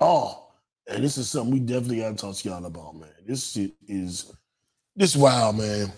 [0.00, 0.48] Oh,
[0.88, 3.08] and this is something we definitely gotta talk to y'all about, man.
[3.26, 4.32] This shit is
[4.96, 5.92] this wild, man.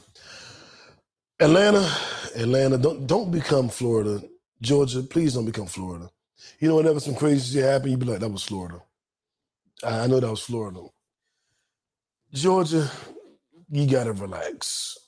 [1.41, 1.91] Atlanta,
[2.37, 4.23] Atlanta, don't don't become Florida.
[4.61, 6.11] Georgia, please don't become Florida.
[6.61, 8.83] You know, whenever some crazy shit happen, you'd be like, that was Florida.
[9.85, 10.81] I I know that was Florida.
[12.33, 12.91] Georgia,
[13.71, 14.99] you gotta relax.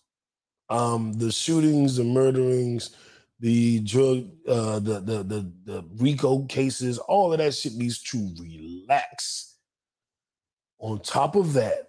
[0.69, 2.91] Um, the shootings, the murderings,
[3.41, 8.35] the drug, uh, the the the the RICO cases, all of that shit needs to
[8.39, 9.57] relax.
[10.79, 11.89] On top of that,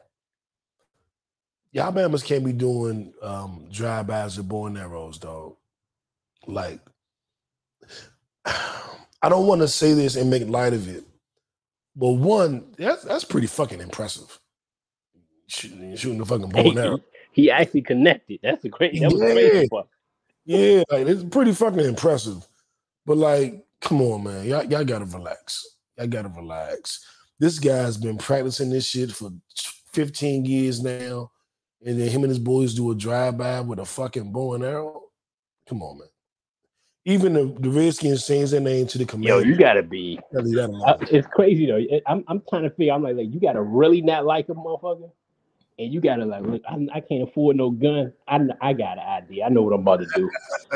[1.72, 5.56] y'all Bama's can't be doing um drive-bys or bow and arrows, dog.
[6.48, 6.80] Like,
[9.22, 11.04] I don't want to say this and make light of it,
[11.96, 14.40] but one, that's that's pretty fucking impressive.
[15.48, 17.00] Shooting, shooting the fucking bow and arrow.
[17.34, 18.40] he actually connected.
[18.42, 19.00] That's a great.
[19.00, 19.34] That was Yeah.
[19.34, 19.70] crazy.
[20.46, 22.48] Yeah, like it's pretty fucking impressive.
[23.06, 25.66] But like, come on, man, y'all, y'all gotta relax.
[25.98, 27.06] Y'all gotta relax.
[27.40, 29.32] This guy's been practicing this shit for
[29.94, 31.32] 15 years now,
[31.86, 34.64] and then him and his boys do a drive by with a fucking bow and
[34.64, 35.02] arrow.
[35.68, 36.08] Come on, man.
[37.06, 39.44] Even the, the Redskins change their name to the Commanders.
[39.44, 40.20] Yo, you gotta be.
[40.32, 41.78] Tell that I, it's crazy though.
[41.78, 42.94] It- I'm I'm trying to figure.
[42.94, 45.10] I'm like, like you gotta really not like a motherfucker,
[45.80, 48.14] and you gotta like, look, I, I can't afford no gun.
[48.28, 49.46] I I got an idea.
[49.46, 50.30] I know what I'm about to do.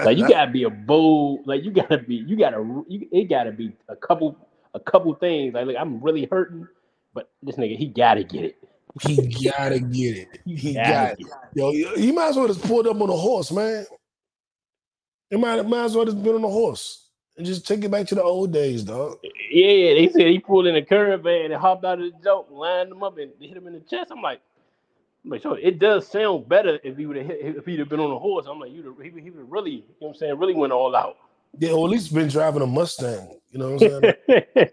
[0.03, 1.45] Like you gotta be a bold.
[1.45, 2.15] Like you gotta be.
[2.15, 2.57] You gotta.
[2.87, 4.35] You, it gotta be a couple
[4.73, 5.53] a couple things.
[5.53, 6.67] Like, look, I'm really hurting,
[7.13, 8.57] but this nigga he gotta get it.
[9.03, 10.39] He gotta get it.
[10.45, 11.17] He, He gotta got it.
[11.19, 11.33] get it.
[11.53, 13.85] Yo, he might as well just pulled up on a horse, man.
[15.29, 18.07] He might, might as well just been on a horse and just take it back
[18.07, 19.17] to the old days, dog.
[19.51, 22.91] Yeah, they said he pulled in a caravan and hopped out of the joke, lined
[22.91, 24.11] him up, and hit him in the chest.
[24.11, 24.41] I'm like,
[25.25, 28.11] like, so it does sound better if he would have if he'd have been on
[28.11, 28.45] a horse.
[28.47, 30.53] I'm like, you'd he, would- he would have really, you know what I'm saying, really
[30.53, 31.17] went all out.
[31.57, 33.39] Yeah, or at least been driving a Mustang.
[33.51, 34.45] You know what I'm saying?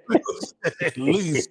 [0.83, 1.49] at least,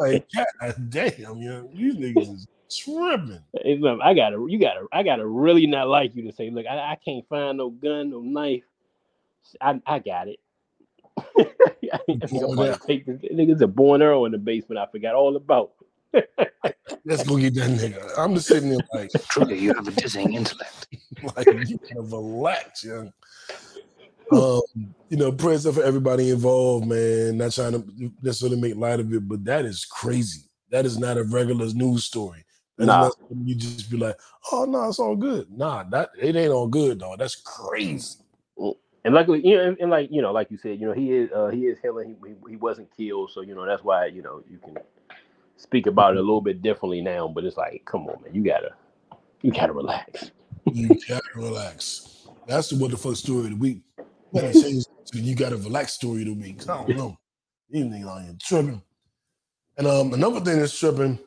[0.00, 3.40] like, God damn, you know, these niggas is tripping.
[3.62, 6.66] Hey, look, I gotta, you gotta, I gotta really not like you to say, look,
[6.66, 8.62] I, I can't find no gun, no knife.
[9.60, 10.38] I, I got it.
[11.92, 12.78] I think I'm Born gonna arrow.
[12.86, 13.20] take this.
[13.32, 14.78] Niggas a born arrow in the basement.
[14.78, 15.72] I forgot all about.
[17.04, 18.10] Let's go get that nigga.
[18.18, 20.86] I'm just sitting there like, Truly, you have a dizzying intellect.
[21.36, 23.12] like you gotta relax, young.
[24.32, 24.60] Um,
[25.08, 27.38] you know, prayers up for everybody involved, man.
[27.38, 30.42] Not trying to necessarily make light of it, but that is crazy.
[30.70, 32.44] That is not a regular news story.
[32.80, 33.10] Is Nah.
[33.44, 34.18] you just be like,
[34.52, 35.46] oh no, it's all good.
[35.50, 37.18] Nah, that it ain't all good, dog.
[37.18, 38.16] That's crazy.
[39.04, 41.12] And luckily, you know, and, and like you know, like you said, you know, he
[41.12, 42.16] is uh, he is healing.
[42.24, 44.76] He, he wasn't killed, so you know that's why you know you can
[45.56, 47.26] speak about it a little bit differently now.
[47.28, 48.74] But it's like, come on, man, you gotta
[49.42, 50.30] you gotta relax.
[50.72, 52.28] You gotta relax.
[52.46, 53.82] That's the what the fuck story of the week.
[54.32, 56.62] You gotta change it to you gotta relax story of the week.
[56.68, 57.18] I don't know.
[57.68, 58.82] These niggas out tripping.
[59.76, 61.18] And um, another thing that's tripping,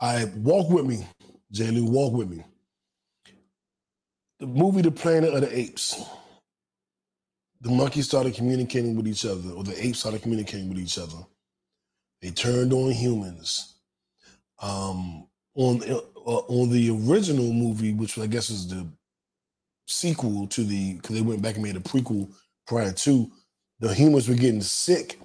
[0.00, 1.06] I walk with me,
[1.52, 1.70] J.
[1.70, 2.44] Lou, walk with me.
[4.40, 6.02] The movie The Planet of the Apes.
[7.60, 11.18] The monkeys started communicating with each other, or the apes started communicating with each other.
[12.22, 13.76] They turned on humans.
[14.60, 18.86] Um, on uh, on the original movie, which I guess is the
[19.88, 22.32] sequel to the because they went back and made a prequel
[22.66, 23.30] prior to
[23.80, 25.20] the humans were getting sick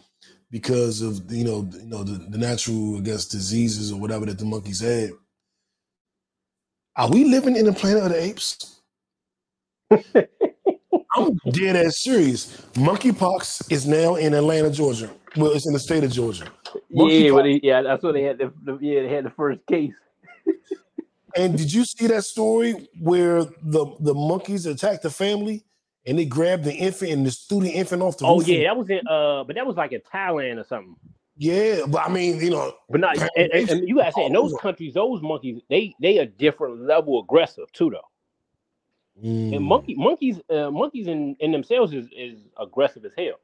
[0.53, 4.37] because of you know you know the, the natural I guess diseases or whatever that
[4.37, 5.09] the monkeys had.
[6.95, 8.79] Are we living in the planet of the apes?
[11.15, 12.61] I'm dead ass serious.
[12.73, 15.09] Monkeypox is now in Atlanta, Georgia.
[15.35, 16.45] Well, it's in the state of Georgia.
[16.89, 18.37] Yeah, but he, yeah, that's what they had.
[18.37, 19.93] The, the, yeah, they had the first case.
[21.35, 25.65] And did you see that story where the the monkeys attacked the family
[26.05, 28.47] and they grabbed the infant and the infant off the Oh roof?
[28.47, 30.97] yeah, that was in uh, but that was like in Thailand or something.
[31.37, 31.85] yeah.
[31.87, 34.53] But I mean, you know, But not, and, and, and you gotta say in those
[34.53, 38.01] countries, those monkeys, they they a different level aggressive too, though.
[39.23, 43.39] mm, And monkey monkeys, uh, monkeys in, in themselves is, is aggressive as hell.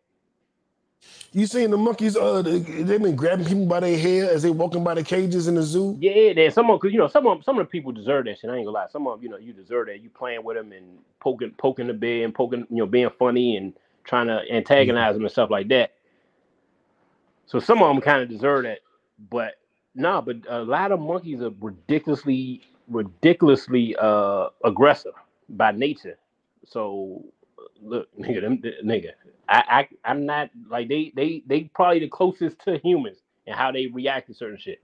[1.32, 2.18] You seen the monkeys?
[2.18, 5.48] Uh, they, they've been grabbing people by their hair as they walking by the cages
[5.48, 5.96] in the zoo.
[6.00, 8.40] Yeah, there's some of because you know some of some of the people deserve that
[8.40, 8.50] shit.
[8.50, 8.88] I ain't gonna lie.
[8.92, 10.02] Some of them, you know, you deserve that.
[10.02, 13.58] You playing with them and poking poking the bear and poking, you know, being funny
[13.58, 15.92] and trying to antagonize them and stuff like that.
[17.46, 18.80] So some of them kind of deserve that,
[19.30, 19.56] but
[19.96, 20.22] nah.
[20.22, 25.14] But a lot of monkeys are ridiculously ridiculously uh aggressive
[25.50, 26.18] by nature.
[26.66, 27.24] So
[27.82, 29.12] look, nigga, them nigga,
[29.50, 33.72] I, I I'm not like they they they probably the closest to humans and how
[33.72, 34.80] they react to certain shit.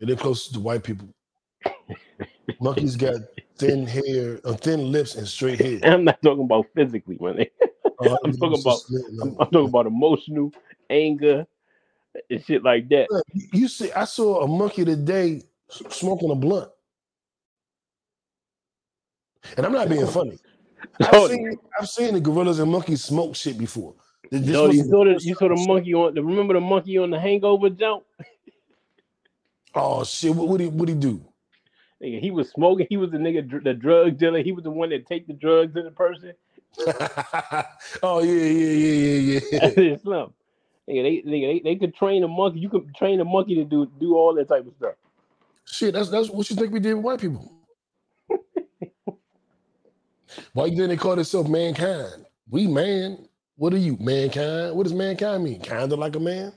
[0.00, 1.08] And they're close to white people.
[2.60, 3.16] monkeys got
[3.58, 5.80] thin hair, uh, thin lips, and straight hair.
[5.94, 7.46] I'm not talking about physically, man.
[8.00, 8.80] Uh, I'm talking about-
[9.22, 10.52] I'm, I'm talking about emotional
[10.90, 11.46] anger
[12.30, 13.08] and shit like that.
[13.34, 16.70] You- You see, I saw a monkey today smoking a blunt,
[19.56, 20.38] and I'm not being funny.
[21.00, 23.94] I've seen, I've seen the gorillas and monkeys smoke shit before.
[24.30, 26.22] This no, was you saw the you saw the time I saw- monkey on the
[26.22, 28.04] remember the monkey on the hangover jump?
[29.74, 30.34] Oh shit!
[30.34, 30.68] What would he?
[30.68, 31.24] What he do?
[32.02, 32.86] Nigga, he was smoking.
[32.88, 34.42] He was the nigga, the drug dealer.
[34.42, 36.32] He was the one that take the drugs to the person.
[38.02, 39.58] oh yeah, yeah, yeah, yeah, yeah.
[39.60, 40.34] That's his slump.
[40.88, 42.60] Nigga, they, nigga, they, they could train a monkey.
[42.60, 44.94] You could train a monkey to do do all that type of stuff.
[45.64, 47.52] Shit, that's that's what you think we did with white people.
[50.52, 52.24] Why think they call themselves mankind?
[52.48, 53.28] We man.
[53.60, 54.74] What are you, mankind?
[54.74, 55.60] What does mankind mean?
[55.60, 56.50] Kinda like a man.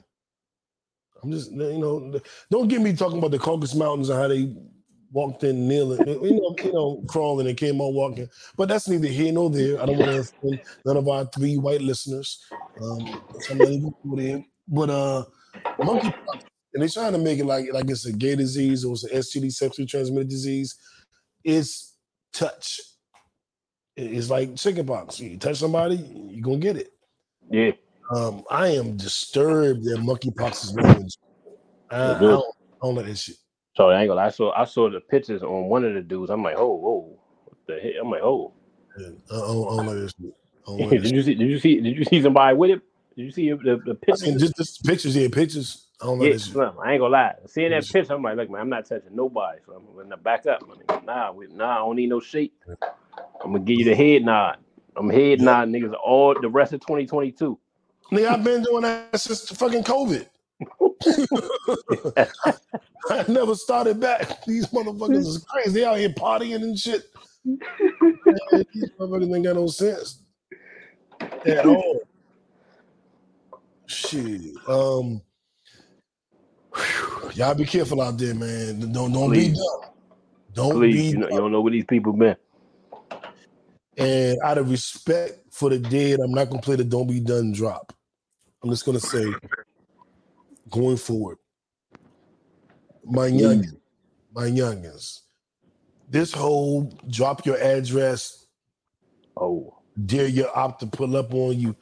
[1.21, 2.17] I'm just you know,
[2.49, 4.55] don't get me talking about the Caucasus Mountains and how they
[5.11, 8.29] walked in kneeling, you know, you know, crawling and came out walking.
[8.55, 9.81] But that's neither here nor there.
[9.81, 12.41] I don't want to offend none of our three white listeners.
[12.81, 13.21] Um.
[14.69, 15.25] But uh,
[15.83, 16.13] monkey,
[16.73, 19.19] and they're trying to make it like like it's a gay disease or it's an
[19.19, 20.73] STD, sexually transmitted disease.
[21.43, 21.97] It's
[22.31, 22.79] touch.
[23.95, 25.19] It- It's like chickenpox.
[25.19, 25.95] You touch somebody,
[26.29, 26.93] you're gonna get it.
[27.49, 27.71] Yeah.
[28.15, 31.07] Um, I am disturbed that monkeypox is known.
[31.89, 33.37] I, I, don't, I don't like that shit.
[33.75, 34.27] So I ain't gonna lie.
[34.27, 36.29] I saw I saw the pictures on one of the dudes.
[36.29, 37.93] I'm like, oh, whoa, what the heck?
[38.01, 38.53] I'm like, oh.
[38.97, 40.33] Man, I, don't, I don't like that shit.
[40.67, 41.35] Like did you see?
[41.35, 41.81] Did you see?
[41.81, 42.81] Did you see somebody with it?
[43.17, 44.41] Did you see the, the I seen pictures?
[44.41, 45.87] just, just pictures, yeah, pictures.
[46.01, 46.53] I don't like Yeah, shit.
[46.53, 47.33] Slim, I ain't gonna lie.
[47.47, 49.59] Seeing that picture, I'm like, look, man, I'm not touching nobody.
[49.65, 50.63] So I'm gonna back up.
[50.63, 52.53] I mean, nah, we, nah, I don't need no shake.
[53.43, 54.57] I'm gonna give you the head nod.
[54.95, 57.57] I'm head nod, niggas, all the rest of 2022.
[58.11, 60.27] Nigga, I've been doing that since the fucking COVID.
[63.09, 64.45] I never started back.
[64.45, 65.79] These motherfuckers is crazy.
[65.79, 67.03] They out here partying and shit.
[67.43, 67.57] These
[68.99, 70.21] motherfuckers ain't got no sense
[71.45, 72.01] at all.
[73.87, 74.41] Shit.
[74.67, 75.21] Um,
[76.73, 78.91] whew, y'all be careful out there, man.
[78.91, 79.91] Don't don't be dumb.
[80.53, 82.35] Don't Please, be you, know, you don't know where these people been.
[83.97, 87.51] And out of respect for the dead, I'm not gonna play the "Don't Be Done"
[87.51, 87.93] drop.
[88.63, 89.33] I'm just gonna say,
[90.69, 91.37] going forward,
[93.05, 93.77] my youngin,
[94.33, 95.19] my youngins,
[96.09, 98.47] this whole drop your address,
[99.35, 101.75] Oh, dare your op to pull up on you,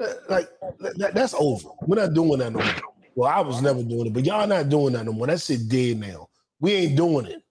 [0.00, 0.48] uh, like
[0.96, 1.68] that, that's over.
[1.82, 2.74] We're not doing that no more.
[3.14, 5.26] Well, I was never doing it, but y'all not doing that no more.
[5.26, 6.28] That shit dead now.
[6.60, 7.42] We ain't doing it.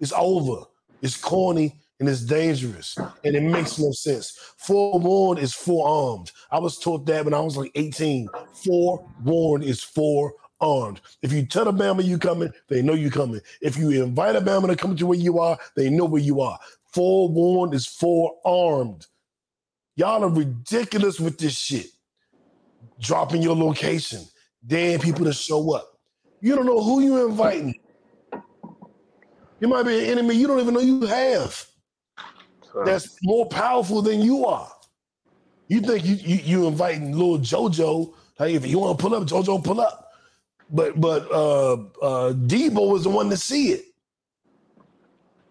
[0.00, 0.64] It's over.
[1.00, 4.38] It's corny and it's dangerous and it makes no sense.
[4.56, 6.30] Forewarned is forearmed.
[6.50, 8.28] I was taught that when I was like 18.
[8.64, 11.00] Forewarned is forearmed.
[11.22, 13.40] If you tell a Bama you coming, they know you coming.
[13.60, 16.40] If you invite a Bama to come to where you are, they know where you
[16.40, 16.58] are.
[16.92, 19.06] Forewarned is forearmed.
[19.96, 21.86] Y'all are ridiculous with this shit.
[23.00, 24.22] Dropping your location,
[24.64, 25.98] daring people to show up.
[26.40, 27.74] You don't know who you inviting.
[29.60, 31.68] You might be an enemy you don't even know you have
[32.84, 34.70] that's more powerful than you are.
[35.68, 38.14] You think you you, you inviting little JoJo?
[38.38, 40.10] Like if you want to pull up, JoJo pull up.
[40.70, 43.84] But but uh uh Debo was the one to see it.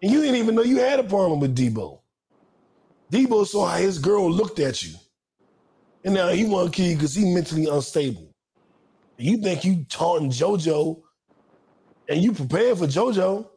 [0.02, 2.00] And you didn't even know you had a problem with Debo.
[3.12, 4.94] Debo saw how his girl looked at you.
[6.04, 8.32] And now he want to because he mentally unstable.
[9.18, 11.02] You think you taunting JoJo
[12.08, 13.48] and you prepared for JoJo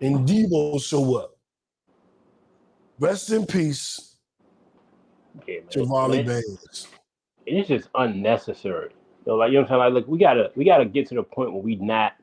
[0.00, 1.37] and Debo show up.
[3.00, 4.16] Rest in peace,
[5.46, 5.60] Yeah.
[5.74, 6.88] Javali Man, Banks.
[7.46, 8.90] it's just unnecessary.
[9.24, 9.80] So like you know what I'm saying?
[9.80, 12.14] Like, look, we gotta we gotta get to the point where we not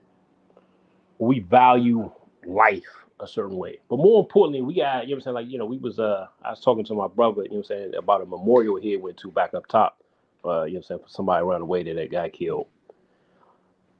[1.20, 2.12] we value
[2.46, 2.84] life
[3.22, 3.80] a certain way.
[3.90, 5.36] But more importantly, we got, you know what I'm saying?
[5.36, 7.72] Like, you know, we was uh I was talking to my brother, you know what
[7.72, 10.00] I'm saying, about a memorial here went to back up top.
[10.46, 12.68] Uh, you know what I'm saying, for somebody around the way that that got killed.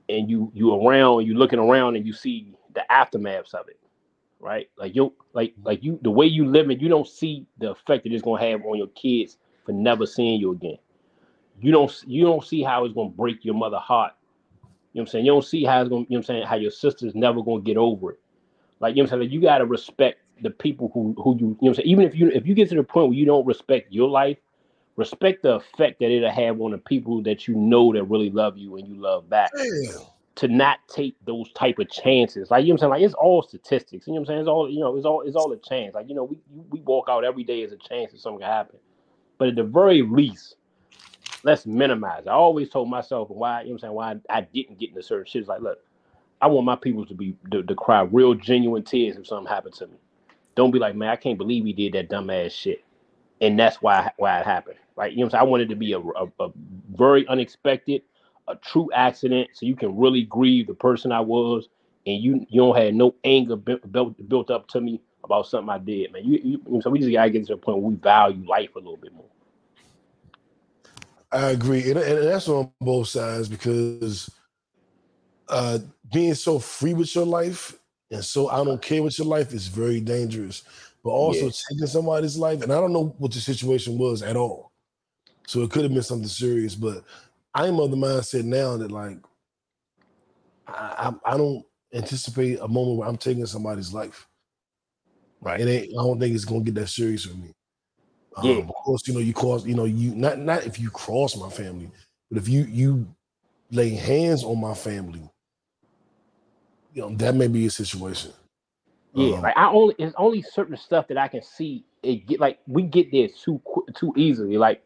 [0.10, 3.80] And you you around, you looking around and you see the aftermaths of it.
[4.46, 4.70] Right?
[4.78, 5.68] Like you like mm-hmm.
[5.68, 8.44] like you the way you live it, you don't see the effect that it's gonna
[8.50, 10.78] have on your kids for never seeing you again
[11.62, 14.14] you don't you don't see how it's gonna break your mother heart.
[14.94, 15.26] You know what I'm saying?
[15.26, 17.42] You don't see how it's gonna, you know what I'm saying, how your sister's never
[17.42, 18.20] gonna get over it.
[18.80, 19.30] Like you know what I'm saying?
[19.30, 22.06] Like, you gotta respect the people who who you you know what I'm saying, even
[22.06, 24.38] if you if you get to the point where you don't respect your life,
[24.96, 28.58] respect the effect that it'll have on the people that you know that really love
[28.58, 29.52] you and you love back.
[29.56, 30.06] Damn.
[30.36, 32.52] To not take those type of chances.
[32.52, 32.90] Like you know what I'm saying?
[32.92, 34.06] Like it's all statistics.
[34.06, 34.40] You know what I'm saying?
[34.42, 35.96] It's all you know, it's all it's all a chance.
[35.96, 36.38] Like, you know, we
[36.70, 38.78] we walk out every day as a chance that something can happen.
[39.38, 40.56] But at the very least,
[41.44, 42.28] let's minimize.
[42.28, 45.04] I always told myself why, you know what I'm saying, why I, didn't get into
[45.04, 45.42] certain shit.
[45.42, 45.80] It's like, look,
[46.42, 49.76] I want my people to be to, to cry real genuine tears if something happened
[49.76, 49.98] to me.
[50.56, 52.84] Don't be like, man, I can't believe he did that dumbass shit.
[53.42, 54.78] And that's why why it happened.
[54.96, 55.12] Right?
[55.12, 55.42] You know what I'm saying?
[55.42, 56.50] I wanted to be a, a, a
[56.96, 58.02] very unexpected,
[58.48, 61.68] a true accident, so you can really grieve the person I was,
[62.06, 65.70] and you you don't have no anger built, built, built up to me about something
[65.70, 66.24] I did, man.
[66.24, 68.80] You, you, so we just gotta get to a point where we value life a
[68.80, 69.26] little bit more.
[71.32, 74.30] I agree, and, and that's on both sides because
[75.50, 75.80] uh,
[76.14, 77.78] being so free with your life
[78.12, 80.64] and so I don't care with your life is very dangerous.
[81.04, 81.52] But also Yeah.
[81.70, 84.72] taking somebody's life, and I don't know what the situation was at all,
[85.46, 86.74] so it could have been something serious.
[86.74, 87.04] But
[87.56, 89.20] I'm of the mindset now that like
[90.68, 94.28] I, I, I don't anticipate a moment where I'm taking somebody's life.
[95.42, 95.90] Right, it ain't.
[95.92, 97.54] I don't think it's gonna get that serious with me.
[98.38, 98.64] Um, Yeah.
[98.70, 101.50] of course, you know you cause You know you not not if you cross my
[101.50, 101.92] family,
[102.32, 103.08] but if you you
[103.72, 105.30] lay hands on my family,
[106.94, 108.32] you know that may be a situation.
[109.14, 112.40] Yeah, Um, like I only it's only certain stuff that I can see it get
[112.40, 113.62] like we get there too
[113.96, 114.58] too easily.
[114.58, 114.84] Like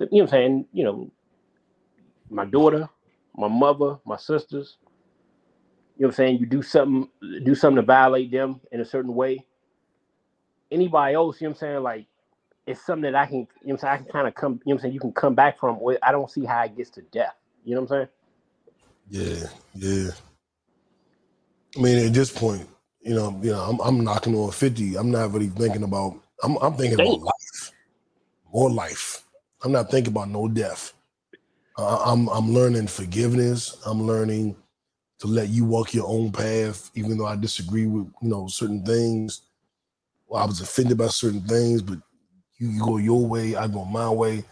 [0.00, 1.10] you know what I'm saying, you know,
[2.30, 2.88] my daughter,
[3.36, 4.76] my mother, my sisters,
[5.96, 7.08] you know what I'm saying, you do something
[7.44, 9.44] do something to violate them in a certain way.
[10.70, 12.06] Anybody else, you know what I'm saying, like
[12.66, 14.52] it's something that I can, you know what I'm saying, I can kind of come,
[14.52, 15.76] you know what I'm saying, you can come back from.
[15.76, 17.34] Where I don't see how it gets to death.
[17.64, 18.08] You know what I'm
[19.10, 19.40] saying?
[19.40, 20.10] Yeah, yeah.
[21.76, 22.68] I mean, at this point,
[23.00, 24.96] you know, you know, I'm, I'm knocking on fifty.
[24.96, 26.20] I'm not really thinking about.
[26.42, 27.72] I'm, I'm thinking about life,
[28.52, 29.24] more life.
[29.64, 30.92] I'm not thinking about no death.
[31.78, 33.78] Uh, I'm, I'm learning forgiveness.
[33.86, 34.56] I'm learning
[35.20, 38.84] to let you walk your own path, even though I disagree with, you know, certain
[38.84, 39.42] things.
[40.26, 41.98] Well, I was offended by certain things, but
[42.58, 44.44] you, you go your way, I go my way.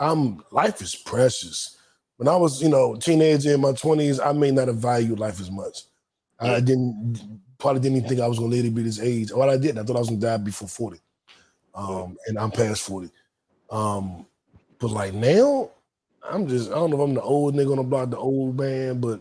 [0.00, 1.78] I'm life is precious
[2.16, 5.40] when I was, you know, teenager in my twenties, I may not have valued life
[5.40, 5.78] as much.
[6.40, 9.32] I didn't probably didn't even think I was gonna live to be this age.
[9.32, 9.78] Well, I didn't.
[9.78, 11.00] I thought I was gonna die before 40.
[11.74, 13.10] Um, and I'm past 40.
[13.70, 14.26] Um,
[14.78, 15.70] but like now,
[16.28, 18.58] I'm just I don't know if I'm the old nigga on the block, the old
[18.58, 19.20] man, but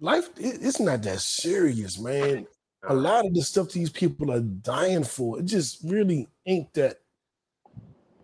[0.00, 2.46] life it- it's not that serious, man.
[2.88, 6.98] A lot of the stuff these people are dying for, it just really ain't that.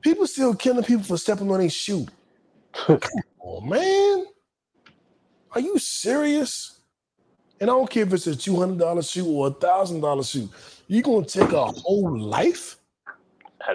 [0.00, 2.06] People still killing people for stepping on their shoe.
[3.42, 4.26] Oh man,
[5.52, 6.80] are you serious?
[7.60, 10.22] And I don't care if it's a two hundred dollar shoe or a thousand dollar
[10.22, 10.48] shoe.
[10.86, 12.76] You gonna take a whole life?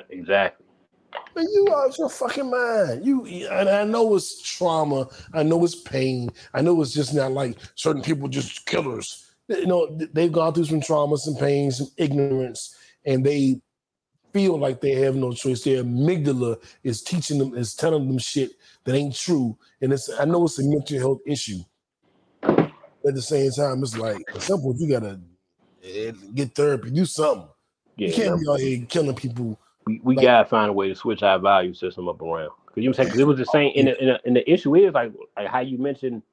[0.10, 0.63] Exactly.
[1.36, 3.06] Man, you out your fucking mind.
[3.06, 5.08] You and I know it's trauma.
[5.34, 6.32] I know it's pain.
[6.54, 9.32] I know it's just not like certain people just killers.
[9.48, 12.76] You know, they've gone through some trauma, some pain, some ignorance,
[13.06, 13.62] and they
[14.34, 15.64] feel like they have no choice.
[15.64, 18.52] Their amygdala is teaching them, is telling them shit
[18.84, 19.58] that ain't true.
[19.82, 21.60] And it's I know it's a mental health issue.
[22.44, 25.20] At the same time, it's like at some point you gotta
[25.84, 27.48] eh, get therapy, do something.
[27.98, 29.60] Yeah, you can't be out here killing people.
[29.86, 32.50] We, we Like- gotta find a way to switch our value system up around.
[32.68, 33.10] Cause you know what I'm saying?
[33.12, 34.20] Cause it was the same, and the, and, the,
[34.52, 36.24] issue is like, like how you mentioned,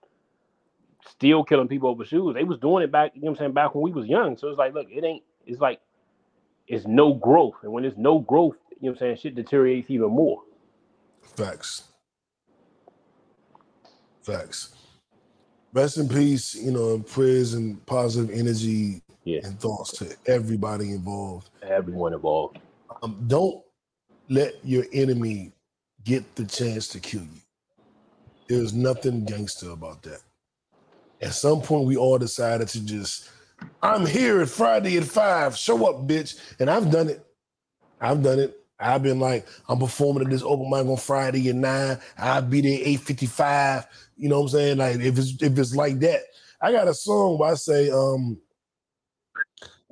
[1.06, 2.34] still killing people over shoes.
[2.34, 4.36] They was doing it back, you know what I'm saying, back when we was young.
[4.38, 5.22] So it's like, look, it ain't.
[5.46, 5.80] It's like,
[6.66, 9.90] it's no growth, and when there's no growth, you know what I'm saying, shit deteriorates
[9.90, 10.42] even more.
[11.36, 11.84] Facts.
[14.22, 14.74] Facts.
[15.72, 20.92] Rest in peace, you know, and prayers and positive energy Yeah, and thoughts to everybody
[20.92, 21.50] involved.
[21.62, 22.58] everyone involved.
[23.02, 23.62] Um, don't
[24.28, 25.52] let your enemy
[26.04, 27.40] get the chance to kill you.
[28.48, 30.20] There's nothing gangster about that.
[31.20, 33.30] At some point, we all decided to just,
[33.82, 35.56] I'm here at Friday at five.
[35.56, 36.38] Show up, bitch.
[36.58, 37.24] And I've done it.
[38.00, 38.56] I've done it.
[38.78, 41.98] I've been like, I'm performing at this open mic on Friday at nine.
[42.18, 43.86] I'll be there 855.
[44.16, 44.78] You know what I'm saying?
[44.78, 46.22] Like if it's if it's like that.
[46.62, 48.38] I got a song where I say, um,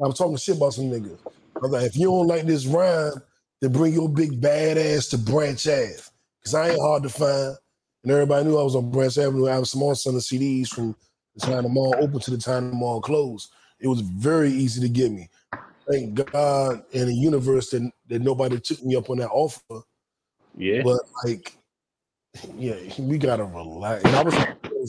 [0.00, 1.18] I'm talking shit about some niggas.
[1.62, 3.12] Like, if you don't like this rhyme,
[3.60, 5.96] then bring your big bad ass to Branch Ave.
[6.44, 7.56] Cause I ain't hard to find.
[8.02, 9.48] And everybody knew I was on Branch Avenue.
[9.48, 10.94] I was small son of CDs from
[11.34, 13.52] the time the mall open to the time the mall closed.
[13.80, 15.28] It was very easy to get me.
[15.90, 19.82] Thank God and the universe that, that nobody took me up on that offer.
[20.56, 21.56] Yeah, But like,
[22.56, 24.04] yeah, we gotta relax.
[24.04, 24.34] And I was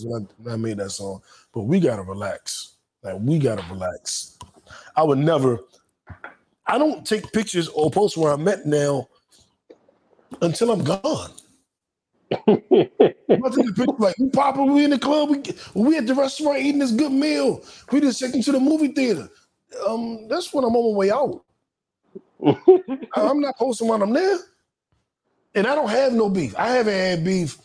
[0.06, 1.22] when I, when I made that song,
[1.54, 2.78] but we gotta relax.
[3.04, 4.38] Like we gotta relax.
[4.96, 5.60] I would never.
[6.70, 9.10] I don't take pictures or post where I'm at now
[10.42, 11.32] until I'm gone.
[12.32, 15.44] Taking like we popping, we in the club, we
[15.74, 17.64] we at the restaurant eating this good meal.
[17.92, 19.30] We just checking to the movie theater.
[19.88, 21.44] Um, that's when I'm on my way out.
[23.16, 24.38] I'm not posting when I'm there.
[25.56, 26.56] And I don't have no beef.
[26.58, 27.58] I haven't had beef,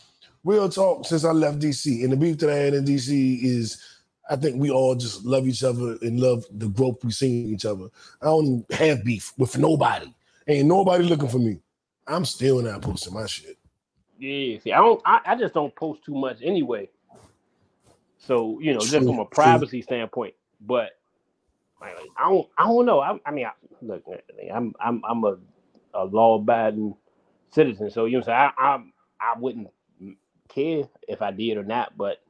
[0.43, 2.03] real talk, since I left DC.
[2.03, 3.81] And the beef that I had in DC is
[4.29, 7.53] I think we all just love each other and love the growth we see in
[7.53, 7.87] each other.
[8.21, 10.13] I don't have beef with nobody.
[10.47, 11.59] Ain't nobody looking for me.
[12.07, 13.57] I'm still not posting my shit.
[14.19, 14.59] yeah.
[14.59, 15.01] See, I don't.
[15.05, 16.89] I, I just don't post too much anyway.
[18.17, 19.25] So you know, just from a true.
[19.25, 20.91] privacy standpoint, but
[21.81, 22.47] like, I don't.
[22.57, 22.99] I don't know.
[22.99, 23.51] I, I mean, I,
[23.81, 24.03] look,
[24.53, 25.37] I'm I'm I'm a
[25.93, 26.95] a law-abiding
[27.51, 28.83] citizen, so you know, I'm I I
[29.19, 29.69] I wouldn't
[30.49, 32.21] care if I did or not, but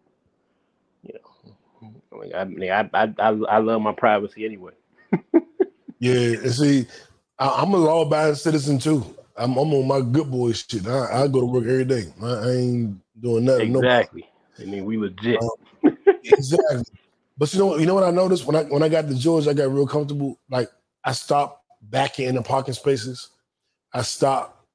[2.35, 4.73] I I I I, love my privacy anyway.
[5.99, 6.85] Yeah, and see,
[7.39, 9.03] I, I'm a law-abiding citizen too.
[9.37, 10.85] I'm, I'm on my good boy shit.
[10.87, 12.13] I, I go to work every day.
[12.21, 13.75] I, I ain't doing nothing.
[13.75, 14.29] Exactly.
[14.59, 15.41] I mean, we legit.
[15.41, 16.83] Um, exactly.
[17.37, 19.15] But you know, what- you know what I noticed when I when I got to
[19.15, 20.39] Georgia, I got real comfortable.
[20.49, 20.69] Like
[21.03, 23.29] I stopped backing in the parking spaces.
[23.93, 24.65] I stopped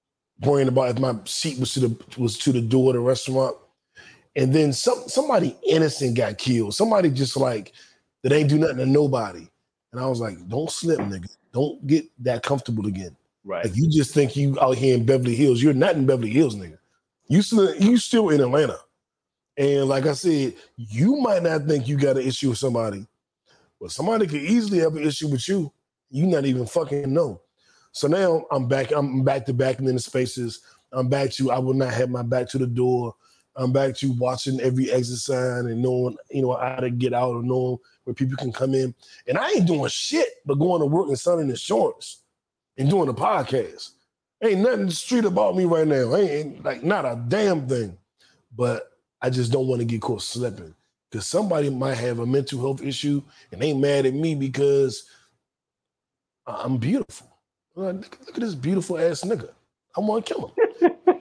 [0.41, 3.57] worrying about if my seat was to the was to the door of the restaurant.
[4.37, 6.75] And then some somebody innocent got killed.
[6.75, 7.73] Somebody just like
[8.23, 9.49] that ain't do nothing to nobody.
[9.93, 11.29] And I was like, don't slip, nigga.
[11.53, 13.17] Don't get that comfortable again.
[13.45, 13.65] Right.
[13.65, 15.63] Like you just think you out here in Beverly Hills.
[15.63, 16.79] You're not in Beverly Hills, nigga.
[17.29, 18.79] You still you still in Atlanta.
[19.57, 23.07] And like I said, you might not think you got an issue with somebody,
[23.81, 25.73] but somebody could easily have an issue with you.
[26.11, 27.41] You not even fucking know.
[27.93, 28.93] So now I'm back.
[28.93, 30.61] I'm back to back in the spaces.
[30.93, 33.15] I'm back to I will not have my back to the door.
[33.57, 37.35] I'm back to watching every exit sign and knowing, you know, how to get out
[37.35, 38.95] or knowing where people can come in.
[39.27, 42.23] And I ain't doing shit but going to work and selling insurance
[42.79, 43.91] and doing a podcast.
[44.43, 46.15] Ain't nothing street about me right now.
[46.15, 47.97] Ain't, ain't like not a damn thing.
[48.57, 48.91] But
[49.21, 50.75] I just don't want to get caught slipping.
[51.11, 53.21] Because somebody might have a mental health issue
[53.51, 55.05] and they mad at me because
[56.47, 57.27] I'm beautiful.
[57.75, 59.51] Look, look at this beautiful ass nigga.
[59.97, 60.55] I want to kill him.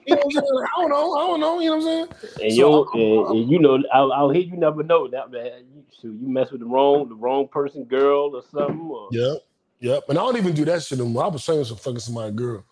[0.05, 0.45] you know what I'm saying?
[0.65, 1.13] I don't know.
[1.15, 1.59] I don't know.
[1.59, 2.43] You know what I'm saying?
[2.43, 5.07] And So you I'm- and, I'm- and you know, out, out here you never know
[5.07, 5.51] that man.
[5.73, 8.89] You, shoot, you mess with the wrong the wrong person, girl or something.
[8.91, 9.37] Or, Yep.
[9.81, 10.03] Yep.
[10.09, 11.23] And I don't even do that shit anymore.
[11.25, 12.63] I was famous for fucking somebody girl.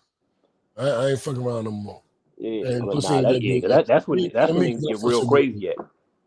[0.76, 2.02] I, I ain't fucking around no more.
[2.38, 5.76] Yeah, And nah, that, yeah, that, that's Yeah, that's when it get real crazy at.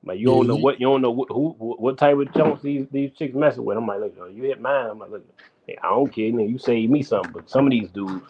[0.03, 2.88] Like you don't know what you don't know what, who what type of chunks these
[2.91, 3.78] these chicks messing with.
[3.78, 4.89] I'm like, look, you hit mine.
[4.89, 5.26] I'm like, look,
[5.67, 6.49] hey, I don't care, nigga.
[6.49, 8.26] You saved me something, but some of these dudes,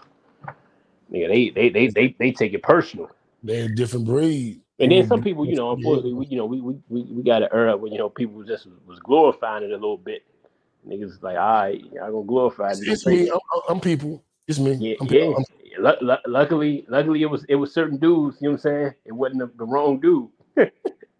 [1.12, 3.10] nigga, they they they they, they take it personal.
[3.44, 4.62] They're a different breed.
[4.80, 5.76] And then some people, you know, yeah.
[5.76, 8.44] unfortunately, we, you know, we we we, we got to err when you know people
[8.44, 10.24] just was glorifying it a little bit.
[10.88, 12.80] Niggas like, all right, y'all gonna glorify it.
[12.82, 13.30] It's me.
[13.30, 13.40] I'm,
[13.70, 14.24] I'm people.
[14.48, 14.74] It's me.
[14.74, 15.26] Yeah, I'm, yeah.
[15.26, 15.44] I'm-
[15.80, 18.38] Lu- lu- luckily, luckily, it was it was certain dudes.
[18.42, 18.94] You know what I'm saying?
[19.06, 20.28] It wasn't the, the wrong dude.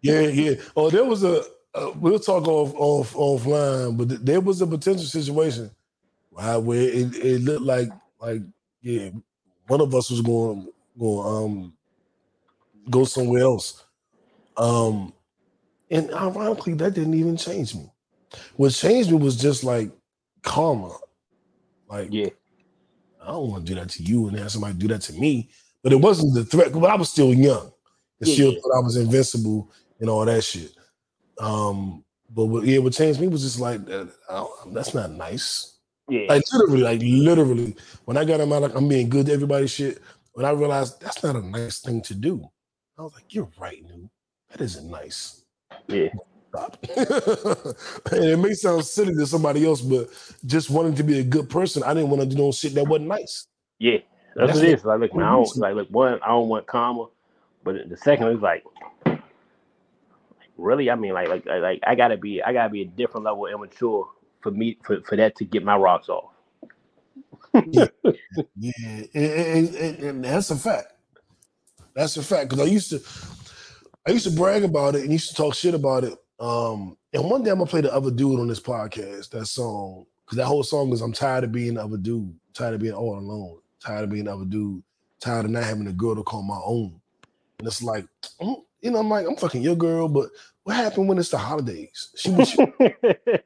[0.02, 0.54] yeah, yeah.
[0.76, 1.42] Oh, there was a.
[1.74, 5.70] Uh, we'll talk off off offline, but th- there was a potential situation,
[6.32, 7.88] right, where it, it looked like
[8.20, 8.42] like
[8.82, 9.08] yeah,
[9.72, 10.68] one of us was going
[10.98, 11.72] going um
[12.90, 13.82] go somewhere else,
[14.58, 15.14] um,
[15.90, 17.90] and ironically, that didn't even change me.
[18.56, 19.90] What changed me was just like
[20.42, 20.94] karma,
[21.88, 22.28] like Yeah,
[23.22, 25.48] I don't want to do that to you and have somebody do that to me.
[25.82, 27.72] But it wasn't the threat, but I was still young
[28.20, 28.58] and Yeah, still yeah.
[28.60, 29.70] thought I was invincible
[30.00, 30.72] and all that shit.
[31.38, 35.71] Um, but what, yeah, what changed me was just like, uh, that's not nice.
[36.12, 39.32] Yeah, Like literally, like literally, when I got in my like, I'm being good to
[39.32, 39.98] everybody shit,
[40.34, 42.46] when I realized that's not a nice thing to do,
[42.98, 44.10] I was like, you're right, Nu'.
[44.50, 45.46] That isn't nice.
[45.88, 46.08] yeah,
[46.50, 46.76] Stop.
[48.12, 50.10] and it may sound silly to somebody else, but
[50.44, 52.86] just wanting to be a good person, I didn't want to do no shit that
[52.86, 53.46] wasn't nice.
[53.78, 53.96] yeah.
[54.36, 54.84] That's, That's what it is.
[54.84, 57.06] Like, look, man, I don't like, look, one, I don't want karma,
[57.64, 58.64] but the second is like,
[60.58, 63.24] really, I mean, like, like, like, like, I gotta be, I gotta be a different
[63.24, 64.08] level of immature
[64.42, 66.30] for me for, for that to get my rocks off.
[67.66, 70.92] Yeah, and, and- and- and that's a fact.
[71.94, 72.50] That's a fact.
[72.50, 73.00] Because I used to,
[74.06, 76.14] I used to brag about it and used to talk shit about it.
[76.40, 79.30] Um, and one day I'm gonna play the other dude on this podcast.
[79.30, 82.74] That song, because that whole song is "I'm tired of being the other dude, tired
[82.74, 84.82] of being all alone, tired of being the other dude,
[85.20, 86.98] tired of not having a girl to call my own."
[87.58, 88.06] And it's like,
[88.40, 90.28] mm, you know, I'm like, I'm fucking your girl, but
[90.64, 92.10] what happened when it's the holidays?
[92.16, 92.66] She was, she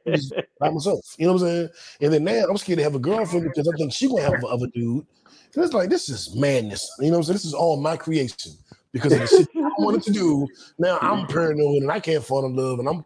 [0.07, 1.01] was by myself.
[1.18, 1.68] You know what I'm saying?
[2.01, 4.34] And then now I'm scared to have a girlfriend because I think she gonna have
[4.34, 5.07] another dude.
[5.55, 6.91] And it's like this is madness.
[6.99, 7.34] You know what I'm saying?
[7.34, 8.53] This is all my creation
[8.93, 10.49] because of the shit I wanted to do.
[10.78, 13.05] Now I'm paranoid and I can't fall in love, and I'm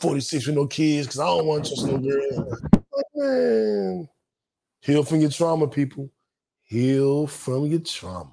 [0.00, 2.60] 46 with no kids because I don't want to trust no girl.
[2.72, 4.08] Like, man,
[4.80, 6.10] heal from your trauma, people.
[6.64, 8.32] Heal from your trauma.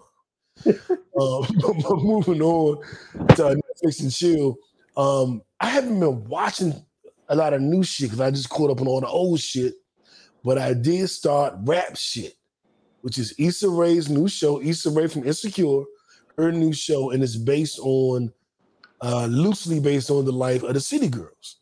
[1.87, 2.81] but moving on
[3.35, 4.57] to Netflix and chill.
[4.95, 6.73] Um, I haven't been watching
[7.27, 9.73] a lot of new shit because I just caught up on all the old shit.
[10.43, 12.33] But I did start rap shit,
[13.01, 15.83] which is Issa Rae's new show, Issa Rae from Insecure,
[16.37, 18.31] her new show, and it's based on
[19.01, 21.57] uh loosely based on the life of the City Girls.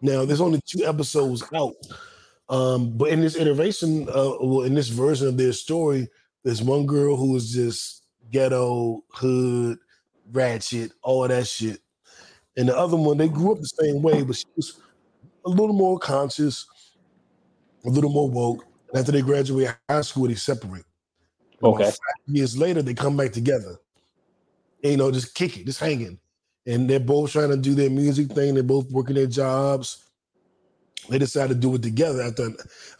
[0.00, 1.74] Now, there's only two episodes out.
[2.48, 6.08] Um, but in this iteration, uh, well, in this version of their story,
[6.44, 8.01] there's one girl who is just
[8.32, 9.78] ghetto, hood,
[10.32, 11.80] ratchet, all that shit.
[12.56, 14.80] And the other one, they grew up the same way, but she was
[15.46, 16.66] a little more conscious,
[17.84, 18.64] a little more woke.
[18.90, 20.84] And after they graduate high school, they separate.
[21.62, 21.84] And Okay.
[21.84, 21.94] five
[22.26, 23.78] years later, they come back together.
[24.82, 26.18] And, you know, just kick it, just hanging.
[26.66, 28.54] And they're both trying to do their music thing.
[28.54, 30.04] They're both working their jobs.
[31.08, 32.50] They decided to do it together after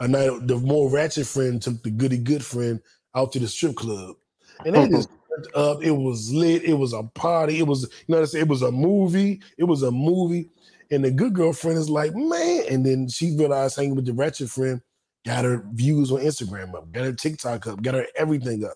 [0.01, 0.47] a night.
[0.47, 2.81] The more ratchet friend took the goody good friend
[3.15, 4.17] out to the strip club.
[4.65, 4.97] And they mm-hmm.
[4.97, 5.22] just turned
[5.55, 5.83] up.
[5.83, 6.65] It was lit.
[6.65, 7.59] It was a party.
[7.59, 8.43] It was, you know what I'm saying?
[8.43, 9.41] It was a movie.
[9.59, 10.51] It was a movie.
[10.91, 12.65] And the good girlfriend is like, man.
[12.71, 14.81] And then she realized hanging with the ratchet friend
[15.25, 18.75] got her views on Instagram up, got her TikTok up, got her everything up.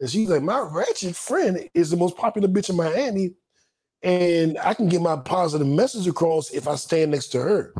[0.00, 3.34] And she's like, my ratchet friend is the most popular bitch in Miami.
[4.02, 7.74] And I can get my positive message across if I stand next to her.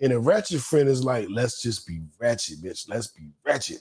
[0.00, 2.88] And a ratchet friend is like, let's just be ratchet, bitch.
[2.88, 3.78] Let's be ratchet.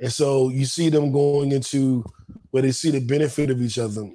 [0.00, 2.04] And so you see them going into
[2.50, 4.10] where they see the benefit of each other.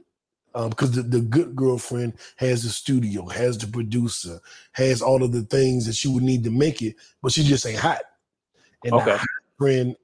[0.55, 4.39] Um, because the, the good girlfriend has the studio, has the producer,
[4.71, 7.65] has all of the things that she would need to make it, but she just
[7.65, 8.01] ain't hot.
[8.85, 9.11] And Okay.
[9.11, 9.27] the hot
[9.57, 9.95] friend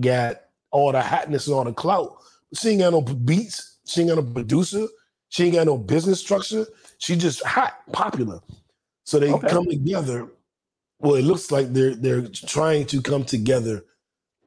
[0.00, 0.40] got
[0.72, 2.16] all the hotness and all the clout.
[2.54, 3.78] She ain't got no beats.
[3.86, 4.86] She ain't got no producer.
[5.28, 6.66] She ain't got no business structure.
[6.98, 8.40] She just hot, popular.
[9.04, 9.48] So they Okay.
[9.48, 10.28] come together.
[10.98, 13.84] Well, it looks like they're they're trying to come together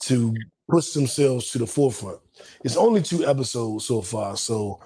[0.02, 0.44] to
[0.74, 2.20] push themselves to the forefront.
[2.64, 4.80] It's only two episodes so far, so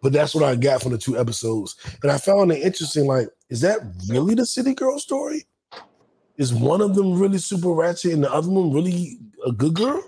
[0.00, 1.74] but that's what I got from the two episodes.
[2.04, 3.06] And I found it interesting.
[3.06, 5.44] Like, is that really the City Girl story?
[6.36, 10.00] Is one of them really super ratchet and the other one really a good girl?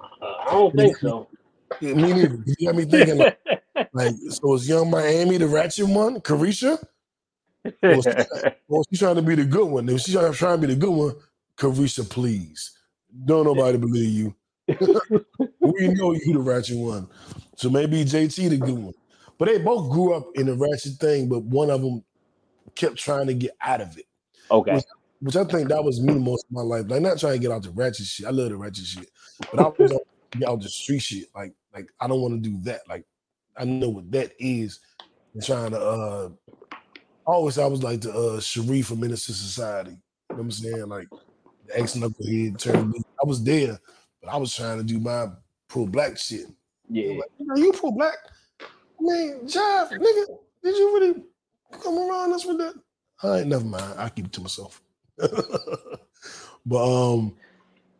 [0.00, 1.28] Uh, I don't think so.
[1.82, 2.42] Me neither.
[2.46, 3.38] You got me thinking like,
[3.92, 6.82] like, so is Yung Miami the ratchet one, Caresha?
[7.82, 8.00] Well,
[8.68, 9.90] or is trying to be the good one?
[9.90, 11.16] If she's trying trying to be the good one,
[11.58, 12.78] Caresha, please.
[13.26, 14.34] Don't nobody believe you.
[15.60, 17.08] We know you the ratchet one.
[17.56, 18.94] So maybe JT the good one.
[19.38, 22.04] But they both grew up in the ratchet thing, but one of them
[22.74, 24.06] kept trying to get out of it.
[24.50, 24.80] okay.
[25.20, 26.84] Which I think that was me most of my life.
[26.88, 28.26] Like not trying to get out the ratchet shit.
[28.26, 29.10] I love the ratchet shit.
[29.50, 29.98] But I was
[30.32, 31.26] get out the street shit.
[31.34, 32.80] Like, like I don't want to do that.
[32.88, 33.04] Like
[33.56, 34.80] I know what that is.
[35.42, 36.28] Trying to uh
[37.26, 39.90] always I was like the uh Sharif from Menace II Society.
[39.90, 39.96] You
[40.30, 40.88] know what I'm saying?
[40.88, 41.08] Like
[41.66, 43.00] the ex knucklehead turned me.
[43.22, 43.78] I was there,
[44.22, 45.28] but I was trying to do my
[45.68, 46.46] pro black shit.
[46.88, 47.14] Yeah.
[47.14, 48.16] Like, "Nigga, you pro black?
[49.00, 50.26] Man, Jive, nigga,
[50.62, 51.22] did you really
[51.82, 52.74] come around us with that?
[53.22, 53.94] All right, never mind.
[53.98, 54.82] I keep it to myself.
[56.66, 57.34] but um,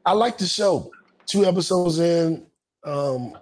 [0.04, 0.90] I like the show.
[1.26, 2.46] Two episodes in.
[2.84, 3.36] Um,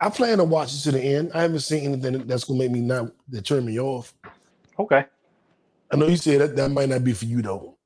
[0.00, 1.30] I plan to watch it to the end.
[1.34, 4.14] I haven't seen anything that's gonna make me not that turn me off.
[4.78, 5.04] Okay.
[5.92, 7.76] I know you said that that might not be for you though.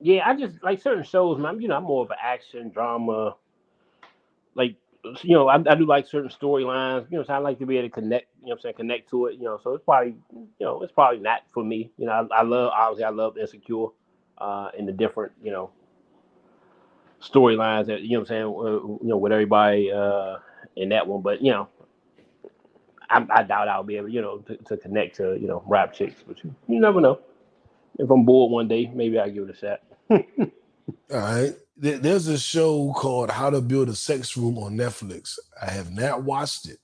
[0.00, 1.60] Yeah, I just like certain shows, man.
[1.60, 3.36] You know, I'm more of an action drama.
[4.54, 4.76] Like,
[5.22, 7.10] you know, I, I do like certain storylines.
[7.10, 8.28] You know, so I like to be able to connect.
[8.42, 9.36] You know, I'm saying connect to it.
[9.36, 11.90] You know, so it's probably, you know, it's probably not for me.
[11.98, 13.88] You know, I, I love obviously I love Insecure,
[14.38, 15.70] uh, and the different, you know,
[17.22, 18.44] storylines that you know I'm saying.
[18.44, 20.38] Uh, you know, with everybody uh
[20.76, 21.68] in that one, but you know.
[23.10, 25.92] I, I doubt I'll be able, you know, to, to connect to, you know, rap
[25.94, 27.20] chicks, but you, you never know.
[27.98, 29.80] If I'm bored one day, maybe I'll give it a shot.
[30.10, 30.20] All
[31.10, 31.54] right.
[31.76, 35.38] There's a show called How to Build a Sex Room on Netflix.
[35.62, 36.78] I have not watched it.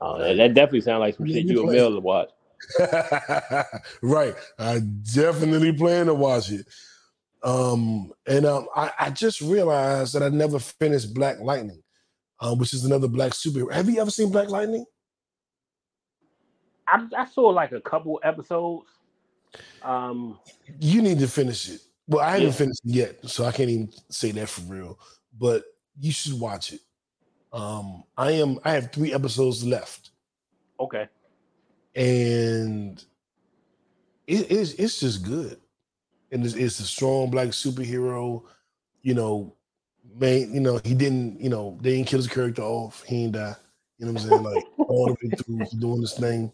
[0.00, 2.28] Oh, that, that definitely sounds like some shit you you a play- male to watch.
[4.02, 4.34] right.
[4.58, 4.80] I
[5.14, 6.66] definitely plan to watch it.
[7.42, 11.82] Um, and um, I, I just realized that I never finished Black Lightning,
[12.40, 13.72] uh, which is another black superhero.
[13.72, 14.84] Have you ever seen Black Lightning?
[16.86, 18.86] I, I saw like a couple episodes.
[19.82, 20.38] Um,
[20.80, 21.80] You need to finish it.
[22.06, 22.52] Well, I haven't Yeah.
[22.52, 24.98] finished it yet, so I can't even say that for real.
[25.38, 25.64] But
[25.98, 26.80] you should watch it.
[27.52, 28.58] Um, I am.
[28.64, 30.10] I have three episodes left.
[30.80, 31.08] okay.
[31.96, 33.04] and
[34.26, 35.60] it is it's just good
[36.32, 38.42] and it's, it's a strong black superhero
[39.02, 39.54] you know
[40.16, 43.32] man you know he didn't you know they didn't kill his character off he ain't
[43.34, 43.54] die
[43.98, 46.50] you know what i'm saying like all the way through he's doing this thing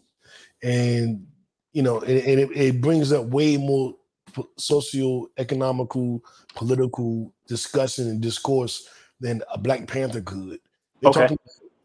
[0.61, 1.25] and
[1.73, 3.95] you know and, and it, it brings up way more
[4.33, 6.23] po- socio-economical
[6.55, 8.87] political discussion and discourse
[9.19, 10.59] than a black panther could
[11.01, 11.21] they're Okay.
[11.21, 11.37] talking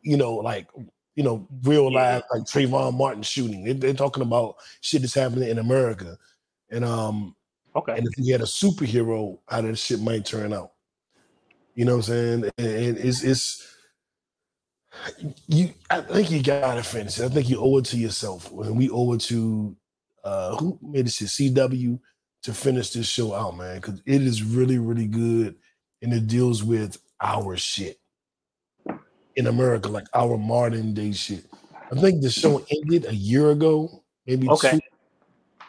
[0.02, 0.68] you know like
[1.16, 3.64] you know, real life like Trayvon Martin shooting.
[3.64, 6.18] They, they're talking about shit that's happening in America,
[6.70, 7.34] and um,
[7.74, 7.96] Okay.
[7.96, 10.72] and if you had a superhero, how that shit might turn out.
[11.74, 12.50] You know what I'm saying?
[12.58, 13.76] And, and it's it's
[15.46, 15.70] you.
[15.88, 17.24] I think you gotta finish it.
[17.24, 19.74] I think you owe it to yourself, and we owe it to
[20.22, 21.98] uh who made this shit CW
[22.46, 25.56] to finish this show out, man, because it is really really good,
[26.00, 27.98] and it deals with our shit
[29.34, 31.44] in America, like our modern day shit.
[31.90, 34.70] I think the show ended a year ago, maybe Okay.
[34.70, 34.80] two.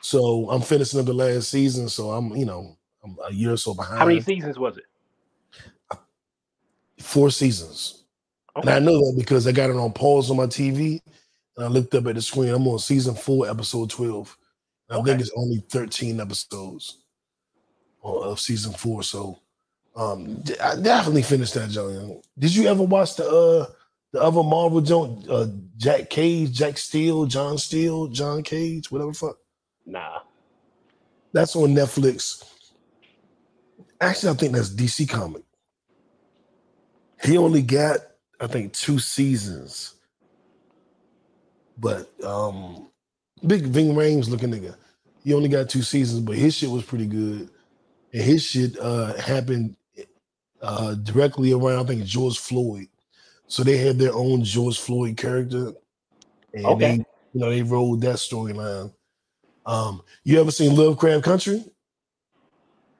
[0.01, 3.57] So I'm finishing up the last season, so I'm you know I'm a year or
[3.57, 3.97] so behind.
[3.97, 4.85] How many seasons was it?
[6.99, 8.03] Four seasons,
[8.55, 11.01] and I know that because I got it on pause on my TV,
[11.55, 12.49] and I looked up at the screen.
[12.49, 14.37] I'm on season four, episode twelve.
[14.89, 16.99] I think it's only 13 episodes
[18.03, 19.03] of season four.
[19.03, 19.39] So
[19.95, 22.25] um I definitely finished that joint.
[22.37, 23.65] Did you ever watch the uh
[24.13, 29.17] the other Marvel joint, uh Jack Cage, Jack Steele, John Steele, John Cage, whatever the
[29.17, 29.37] fuck?
[29.85, 30.19] Nah.
[31.33, 32.43] That's on Netflix.
[33.99, 35.43] Actually, I think that's DC comic.
[37.23, 37.99] He only got,
[38.39, 39.95] I think, two seasons.
[41.77, 42.87] But um
[43.45, 44.75] big Ving Rhames looking nigga.
[45.23, 47.49] He only got two seasons, but his shit was pretty good.
[48.13, 49.75] And his shit uh happened
[50.61, 52.87] uh directly around I think George Floyd.
[53.47, 55.73] So they had their own George Floyd character.
[56.53, 56.81] And Okay.
[56.81, 56.91] they
[57.33, 58.93] you know they rolled that storyline.
[59.65, 61.65] Um you ever seen Lovecraft Country?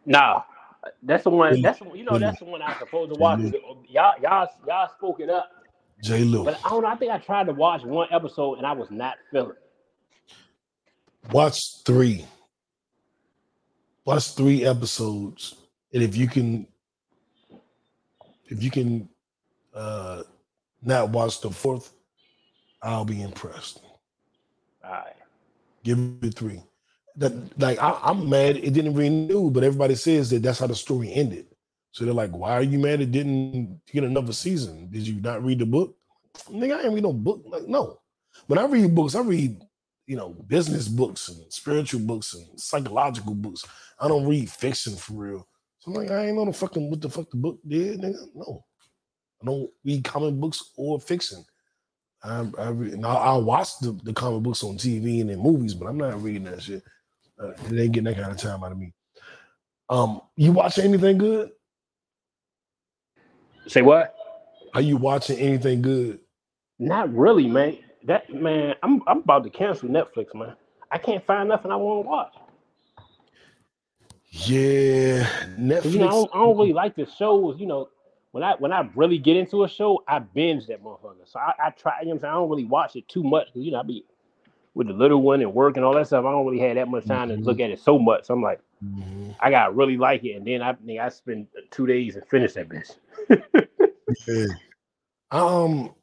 [0.05, 0.43] Nah,
[1.03, 1.61] that's the one.
[1.61, 3.41] That's the, one- you know that's the one I supposed to watch.
[3.89, 5.49] Y'all y'all y'all spoke it up,
[6.03, 6.23] J.
[6.23, 6.45] Lou.
[6.45, 6.89] but I don't know.
[6.89, 9.53] I think I tried to watch one episode and I was not feeling.
[11.31, 12.25] Watch three.
[14.05, 15.55] Watch three episodes.
[15.93, 16.67] And if you can
[18.45, 19.09] if you can
[19.73, 20.23] uh
[20.81, 21.91] not watch the fourth,
[22.81, 23.81] I'll be impressed.
[24.83, 25.13] All right.
[25.83, 26.61] Give it three.
[27.17, 30.75] That like I, I'm mad it didn't renew, but everybody says that that's how the
[30.75, 31.47] story ended.
[31.91, 34.89] So they're like, "Why are you mad it didn't get another season?
[34.91, 35.95] Did you not read the book?"
[36.51, 37.41] Nigga, I ain't read no book.
[37.45, 37.99] Like, no.
[38.45, 39.61] When I read books, I read,
[40.07, 43.65] you know, business books and spiritual books and psychological books.
[43.99, 45.47] I don't read fiction for real.
[45.79, 47.99] So I'm like, I ain't know the fucking what the fuck the book did.
[47.99, 48.15] Nigga.
[48.33, 48.63] No,
[49.41, 51.43] I don't read comic books or fiction.
[52.23, 55.73] I, I read, I, I watch the, the comic books on TV and in movies,
[55.73, 56.83] but I'm not reading that shit.
[57.39, 58.93] Uh, it ain't getting that kind of time out of me.
[59.89, 61.51] Um, you watch anything good?
[63.67, 64.15] Say what?
[64.73, 66.19] Are you watching anything good?
[66.79, 67.77] Not really, man.
[68.07, 70.55] That man, I'm I'm about to cancel Netflix, man.
[70.89, 72.33] I can't find nothing I want to watch.
[74.31, 75.27] Yeah,
[75.59, 75.91] Netflix.
[75.91, 77.59] You know, I don't, I don't really like the shows.
[77.59, 77.89] You know,
[78.31, 81.25] when I when I really get into a show, I binge that motherfucker.
[81.25, 81.99] So I, I try.
[81.99, 82.31] You know, what I'm saying?
[82.31, 83.47] I don't really watch it too much.
[83.47, 84.05] 'cause, You know, I be
[84.73, 86.23] with the little one and work and all that stuff.
[86.23, 87.35] I don't really have that much time Mhm.
[87.35, 88.23] to look at it so much.
[88.25, 89.35] So I'm like, Mhm.
[89.41, 92.25] I got to really like it, and then I think I spend two days and
[92.27, 92.95] finish that bitch.
[94.25, 94.45] Yeah.
[95.31, 95.93] Um,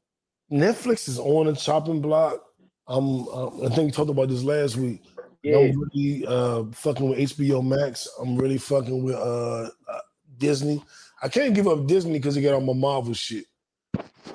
[0.55, 2.41] Netflix is on a chopping block.
[2.87, 5.03] Um, uh, I think we talked about this last week.
[5.43, 8.09] Yeah, I'm really uh fucking with HBO Max.
[8.21, 10.01] I'm really fucking with uh, uh
[10.39, 10.83] Disney.
[11.23, 13.47] I can't give up Disney because they got all my Marvel shit,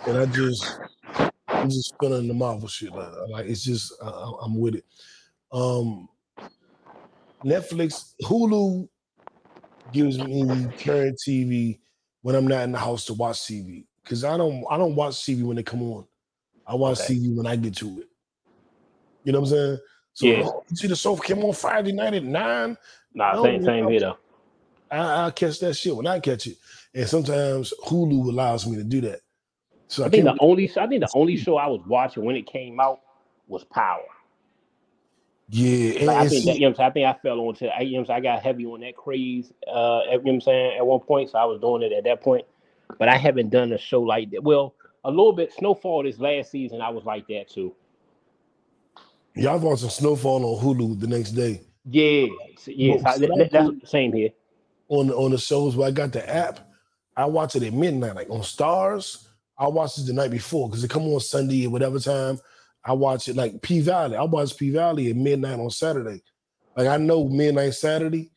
[0.05, 0.80] and I just
[1.47, 2.91] I'm just feeling the Marvel shit.
[2.91, 4.86] Like, like it's just I, I'm with it.
[5.51, 6.09] Um,
[7.45, 8.89] Netflix, Hulu
[9.93, 11.80] gives me current TV
[12.24, 15.13] when I'm not in the house to watch TV because I don't I don't watch
[15.13, 16.05] TV when they come on.
[16.70, 17.13] I want to Okay.
[17.15, 18.07] you when I get to it.
[19.26, 19.78] You know what I'm saying?
[20.13, 20.43] So Yeah.
[20.45, 22.78] oh, you see the sofa came on Friday night at nine.
[23.13, 24.17] nah, No, same same here though.
[24.91, 26.57] I, I catch that shit when I catch it,
[26.93, 29.22] and sometimes Hulu allows me to do that.
[29.88, 32.36] So I, I think the only I think the only show I was watching when
[32.36, 32.99] it came out
[33.47, 34.03] was Power.
[35.49, 36.89] yeah, Like, I think see, that you know, what I'm saying?
[36.89, 38.13] I think I fell onto I, you know?
[38.13, 39.51] I got heavy on that craze.
[39.67, 42.03] Uh, you know what I'm saying at one point, so I was doing it at
[42.05, 42.45] that point.
[42.99, 44.43] But I haven't done a show like that.
[44.43, 45.54] Well, a little bit.
[45.54, 47.74] Snowfall this last season, I was like that too.
[49.36, 52.28] y'all watching Snowfall on Hulu the next day Yeah,
[52.66, 54.30] yes, Well, I, that, that- that's the same here.
[54.89, 56.60] on the, on the shows where I got the app.
[57.16, 59.26] I watch it at midnight, like on Starz.
[59.58, 62.39] I watch it the night before because it come on Sunday at whatever time.
[62.86, 64.16] I watch it like P Valley.
[64.16, 66.22] I watch P Valley at midnight on Saturday.
[66.78, 68.32] Like I know midnight Saturday,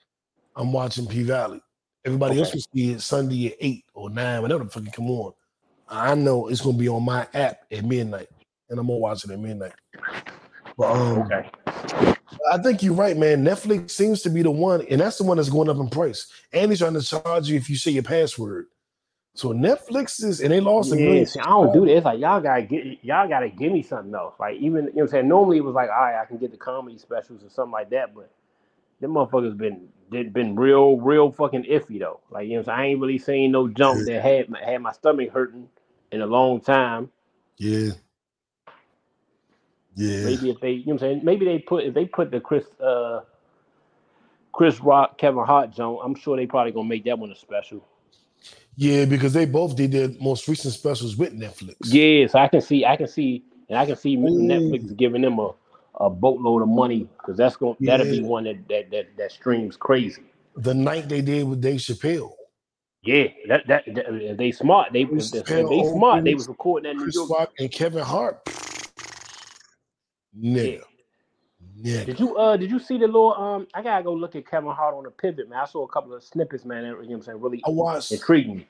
[0.57, 1.63] I'm watching P Valley.
[2.05, 2.57] Everybody else Okay.
[2.57, 5.33] will see it Sunday at eight or nine, whenever the fucking come on.
[5.89, 8.29] I know it's gonna be on my app at midnight,
[8.71, 9.75] and I'm gonna watch it at midnight.
[10.77, 11.51] But um, Okay.
[12.53, 13.45] I think you're right, man.
[13.45, 16.33] Netflix seems to be the one, and that's the one that's going up in price.
[16.53, 18.67] And he's trying to charge you if you say your password.
[19.35, 21.27] So Netflix is, and they lost a Yeah, million.
[21.27, 21.97] see, I don't do that.
[21.97, 24.35] It's like y'all gotta get y'all gotta give me something else.
[24.41, 25.29] Like even you know what I'm saying.
[25.29, 27.91] Normally it was like, all right, I can get the comedy specials or something like
[27.91, 28.31] that, but
[29.01, 32.21] them motherfuckers been they been real, real fucking iffy though.
[32.31, 32.79] Like you know, what I'm saying?
[32.79, 35.69] I ain't really seen no jump that had my, had my stomach hurting
[36.13, 37.11] in a long time.
[37.59, 37.93] Yeah.
[39.95, 40.25] Yeah.
[40.25, 42.41] Maybe if they, you know, what I'm saying, maybe they put if they put the
[42.41, 43.21] Chris uh
[44.53, 47.87] Chris Rock, Kevin Hart joint, I'm sure they probably gonna make that one a special.
[48.77, 51.77] Yeah, because they both did their most recent specials with Netflix.
[51.85, 54.21] Yeah, so I can see, I can see, and I can see Ooh.
[54.21, 55.53] Netflix giving them a,
[56.03, 59.33] a boatload of money because that's going to that'll be one that, that that that
[59.33, 60.23] streams crazy.
[60.57, 62.33] The night they did with Dave Chappelle.
[63.05, 64.93] Yeah, that that, that they smart.
[64.93, 66.25] They Chris they, they smart.
[66.25, 67.31] They was recording that New Chris York.
[67.31, 68.45] Rock and Kevin Hart.
[70.39, 70.83] Nigga.
[71.81, 72.07] Nigga.
[72.07, 73.67] Did you uh did you see the little um?
[73.73, 75.61] I gotta go look at Kevin Hart on the pivot, man.
[75.61, 76.85] I saw a couple of snippets, man.
[76.85, 78.69] You know what I'm saying really I watched intrigued me.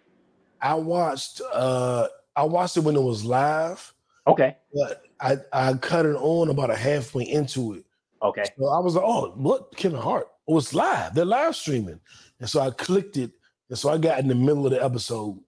[0.61, 3.93] I watched uh I watched it when it was live,
[4.27, 7.85] Okay, but I, I cut it on about a halfway into it.
[8.23, 10.29] okay, So I was like, oh, what Kevin Hart.
[10.49, 11.15] Oh, it's live.
[11.15, 12.01] They're live streaming.
[12.41, 13.31] And so I clicked it.
[13.69, 15.39] And so I got in the middle of the episode.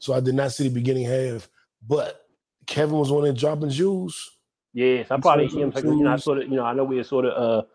[0.00, 1.48] So I did not see the beginning half.
[1.86, 2.26] But
[2.66, 4.32] Kevin was on there dropping jewels.
[4.74, 5.10] yes.
[5.10, 6.72] I probably saw you I'm some saying, you know I sort of you know I
[6.72, 7.66] know we were sort of uh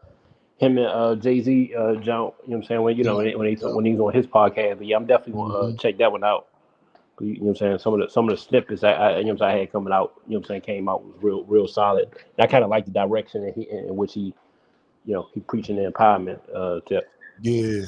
[0.57, 2.01] him and uh, Jay Z, uh, John.
[2.03, 2.81] You know what I'm saying?
[2.81, 5.05] When you know when, he- when he's when he's on his podcast, but yeah, I'm
[5.05, 5.79] definitely gonna uh, Mhm.
[5.81, 6.47] check that one out.
[7.19, 7.77] You know what I'm saying?
[7.79, 9.59] Some of the some of the snippets I, I you know what I'm saying, I
[9.59, 12.09] had coming out, you know what I'm saying, came out was real real solid.
[12.11, 14.33] And I kind of like the direction in, he, in which he,
[15.05, 16.39] you know, he preaching the empowerment.
[16.53, 17.09] Uh, tip.
[17.41, 17.85] Yeah,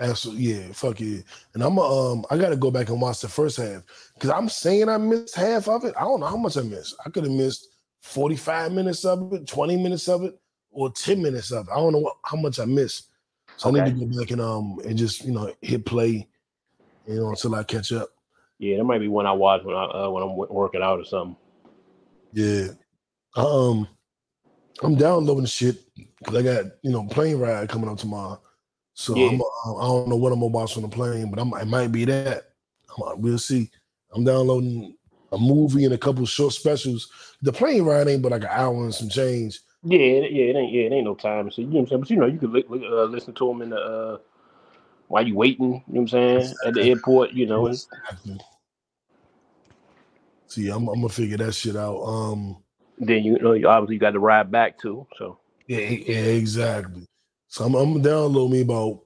[0.00, 0.44] absolutely.
[0.44, 1.20] Yeah, fuck yeah.
[1.54, 3.82] And I'm um, I gotta go back and watch the first half
[4.14, 5.94] because I'm saying I missed half of it.
[5.96, 6.94] I don't know how much I missed.
[7.06, 7.68] I could have missed
[8.02, 10.38] 45 minutes of it, 20 minutes of it,
[10.70, 11.72] or 10 minutes of it.
[11.72, 13.08] I don't know what, how much I missed.
[13.56, 16.28] So I need to go back and um and just you know hit play,
[17.06, 18.10] you know, until I catch up.
[18.58, 20.98] Yeah, that might be one I watch when I uh, when I'm wo- working out
[20.98, 21.36] or something.
[22.32, 22.68] Yeah.
[23.36, 23.86] Um,
[24.82, 25.78] I'm downloading shit
[26.18, 28.40] because I got you know plane ride coming up tomorrow.
[28.94, 29.28] So Yeah.
[29.28, 31.66] I'm, uh, I don't know what I'm gonna watch on the plane, but I'm, it
[31.68, 32.48] might be that.
[32.96, 33.70] I'm, uh, we'll see.
[34.12, 34.96] I'm downloading
[35.30, 37.08] a movie and a couple short specials.
[37.42, 39.60] The plane ride ain't but like an hour and some change.
[39.84, 41.50] Yeah, yeah, it ain't yeah, it ain't no time.
[41.52, 43.34] So you know what I'm saying, but you know, you could li- li- uh, listen
[43.34, 44.20] to them in the
[45.08, 45.82] while you waiting.
[45.88, 47.32] You know what I'm saying at the airport.
[47.32, 47.72] You know,
[50.46, 52.00] See, I'm, I'm gonna figure that shit out.
[52.02, 52.56] Um,
[52.98, 55.06] then you know you obviously you got to ride back too.
[55.18, 57.06] So Yeah, yeah, exactly.
[57.48, 59.00] So I'm, I'm gonna download me about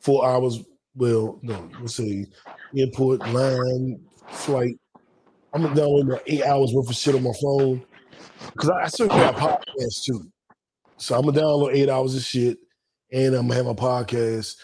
[0.00, 0.62] four hours.
[0.96, 2.26] Well, no, let's say
[2.76, 4.00] airport line
[4.30, 4.78] flight.
[5.52, 7.84] I'm gonna download about eight hours worth of shit on my phone
[8.52, 10.28] because I, I still got podcasts too.
[10.96, 12.58] So I'm gonna download eight hours of shit,
[13.12, 14.56] and I'm gonna have my podcast,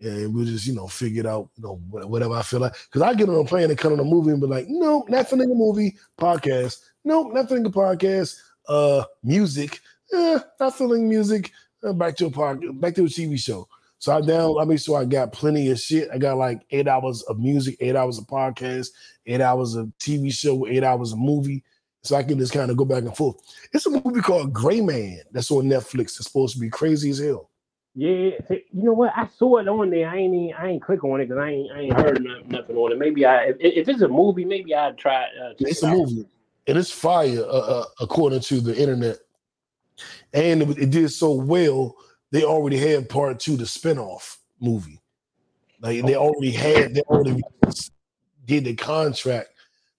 [0.00, 1.48] and we'll just you know figure it out.
[1.56, 2.74] You know whatever I feel like.
[2.84, 5.04] Because I get on a plane and cut on a movie and be like, no,
[5.08, 6.80] not feeling a movie podcast.
[7.04, 8.36] Nope, not feeling a podcast.
[8.68, 9.80] Uh, music.
[10.12, 11.52] Eh, not feeling music.
[11.82, 13.68] Uh, back to a park, back to a TV show.
[13.98, 16.08] So I down, I make sure I got plenty of shit.
[16.12, 18.88] I got like eight hours of music, eight hours of podcast,
[19.26, 21.64] eight hours of TV show, eight hours of movie.
[22.04, 23.36] So I can just kind of go back and forth.
[23.72, 26.16] It's a movie called Gray Man that's on Netflix.
[26.16, 27.50] It's supposed to be crazy as hell.
[27.98, 29.12] Yeah, hey, you know what?
[29.16, 30.08] I saw it on there.
[30.08, 32.42] I ain't even, I ain't click on it because I ain't I ain't heard no-
[32.46, 32.98] nothing on it.
[32.98, 35.24] Maybe I if, if it's a movie, maybe I'd try.
[35.24, 35.96] Uh, It's it a out.
[35.96, 36.24] movie,
[36.68, 39.16] and it's fire uh, uh, according to the internet.
[40.32, 41.96] And it, it did so well,
[42.30, 45.00] they already had part two, the spinoff movie.
[45.80, 47.42] Like they already had, they already
[48.44, 49.48] did the contract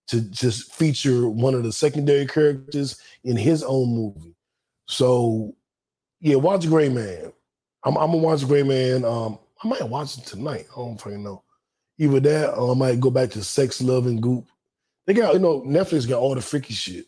[0.08, 4.36] to just feature one of the secondary characters in his own movie.
[4.86, 5.54] So,
[6.22, 7.34] yeah, watch Gray Man.
[7.84, 9.06] I'm, I'm gonna watch Gray Man.
[9.06, 10.68] Um, I might watch it tonight.
[10.72, 11.44] I don't fucking know.
[11.98, 14.46] Either that, or I might go back to Sex, Love, and Goop.
[15.06, 17.06] They got, you know, Netflix got all the freaky shit.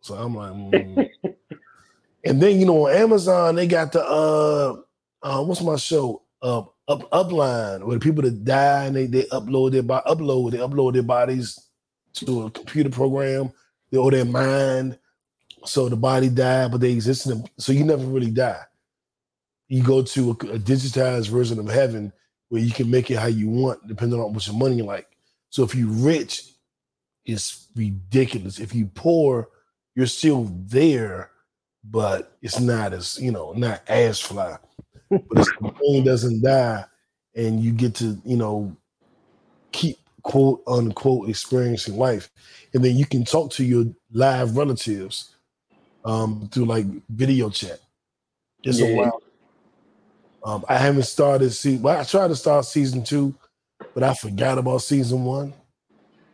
[0.00, 1.10] So I'm like, mm.
[2.24, 4.76] and then you know, on Amazon they got the uh,
[5.22, 6.22] uh what's my show?
[6.42, 10.50] Uh, up Upload where the people that die and they they upload their body, upload
[10.50, 11.58] they upload their bodies
[12.14, 13.52] to a computer program,
[13.90, 14.98] they or their mind.
[15.64, 17.46] So the body died, but they exist in them.
[17.58, 18.62] So you never really die.
[19.70, 22.12] You go to a, a digitized version of heaven
[22.50, 25.06] where you can make it how you want, depending on what your money like.
[25.50, 26.42] So if you're rich,
[27.24, 28.58] it's ridiculous.
[28.58, 29.48] If you poor,
[29.94, 31.30] you're still there,
[31.84, 34.58] but it's not as you know, not as fly.
[35.28, 36.84] But it's, the thing doesn't die,
[37.36, 38.76] and you get to you know
[39.72, 42.28] keep quote unquote experiencing life,
[42.74, 45.36] and then you can talk to your live relatives
[46.04, 47.78] um, through like video chat.
[48.64, 48.96] It's a Yeah.
[48.96, 49.22] wild.
[50.42, 51.76] Um, I haven't started see.
[51.76, 53.34] Well, I tried to start season two,
[53.94, 55.52] but I forgot about season one.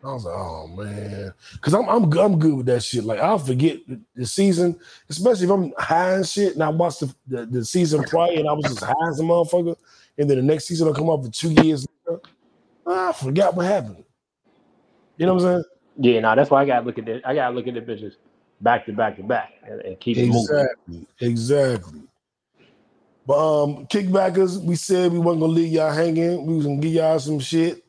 [0.05, 3.03] I was like, oh man, because I'm I'm good- I'm good with that shit.
[3.03, 3.79] Like I'll forget
[4.15, 4.79] the, season,
[5.09, 8.49] especially if I'm high and shit, and I watched the, the, the season prior and
[8.49, 9.75] I was just high as a motherfucker,
[10.19, 12.21] and then the next season will come up for two years later.
[12.87, 14.05] I forgot what happened.
[15.17, 15.65] You know what I'm saying?
[15.99, 17.23] Yeah, no, that's why I gotta look at it.
[17.25, 18.15] I gotta look at the bitches
[18.61, 20.39] back to back to back and, and keep it moving.
[20.41, 22.03] Exactly, exactly.
[23.27, 26.47] But um, kickbackers, we said we weren't gonna leave y'all hanging.
[26.47, 27.83] We was gonna give y'all some shit.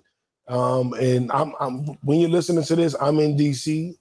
[0.47, 3.95] Um, and I'm, I'm when you're listening to this, I'm in DC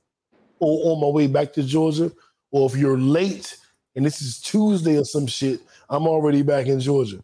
[0.60, 2.10] or on my way back to Georgia.
[2.52, 3.58] Or if you're late
[3.96, 5.60] and this is Tuesday or some shit,
[5.90, 7.22] I'm already back in Georgia.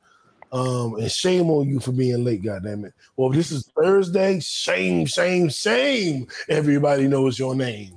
[0.53, 2.93] Um, and shame on you for being late, goddamn it.
[3.17, 6.27] Well, if this is Thursday, shame, shame, shame.
[6.51, 7.97] Everybody knows your name.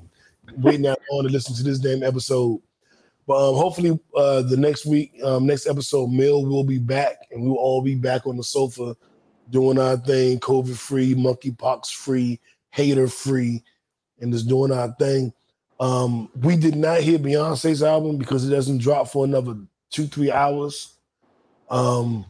[0.58, 2.62] Waiting that long to listen to this damn episode.
[3.28, 7.44] But um, hopefully, uh, the next week, um, next episode, Mel will be back, and
[7.44, 8.96] we'll all be back on the sofa
[9.50, 13.64] doing our thing, COVID free, monkeypox free, hater free,
[14.20, 15.34] and just doing our thing.
[15.80, 19.58] Um, we did not hear Beyonce's album because it doesn't drop for another
[19.90, 20.94] two, three hours.
[21.70, 22.26] Um,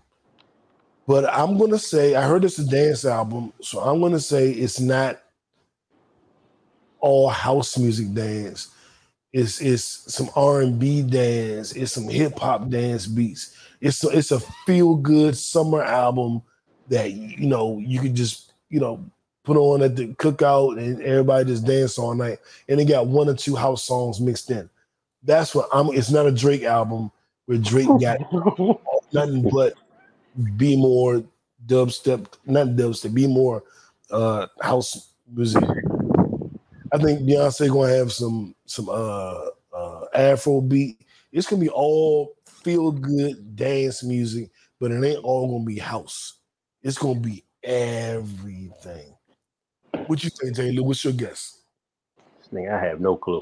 [1.07, 4.79] but I'm gonna say I heard it's a dance album, so I'm gonna say it's
[4.79, 5.21] not
[6.99, 8.69] all house music dance
[9.35, 11.73] It's it's some R and B dance.
[11.73, 13.53] It's some hip hop dance beats.
[13.81, 16.41] It's a, it's a feel good summer album
[16.87, 19.03] that you know you could just you know
[19.43, 22.39] put on at the cookout and everybody just dance all night.
[22.69, 24.69] And it got one or two house songs mixed in.
[25.21, 25.89] That's what I'm.
[25.89, 27.11] It's not a Drake album
[27.45, 28.19] where Drake got
[29.11, 29.73] nothing but
[30.55, 31.21] be more
[31.65, 33.65] dubstep, not dubstep, be more
[34.11, 35.61] uh house music.
[36.93, 39.45] I think Beyonce gonna have some some uh
[39.75, 41.01] uh Afro beat.
[41.31, 44.49] It's gonna be all feel good dance music,
[44.79, 46.39] but it ain't all gonna be house.
[46.81, 49.15] It's gonna be everything.
[50.07, 50.83] What you think, Taylor?
[50.83, 51.61] What's your guess?
[52.39, 53.41] This nigga, I have no clue.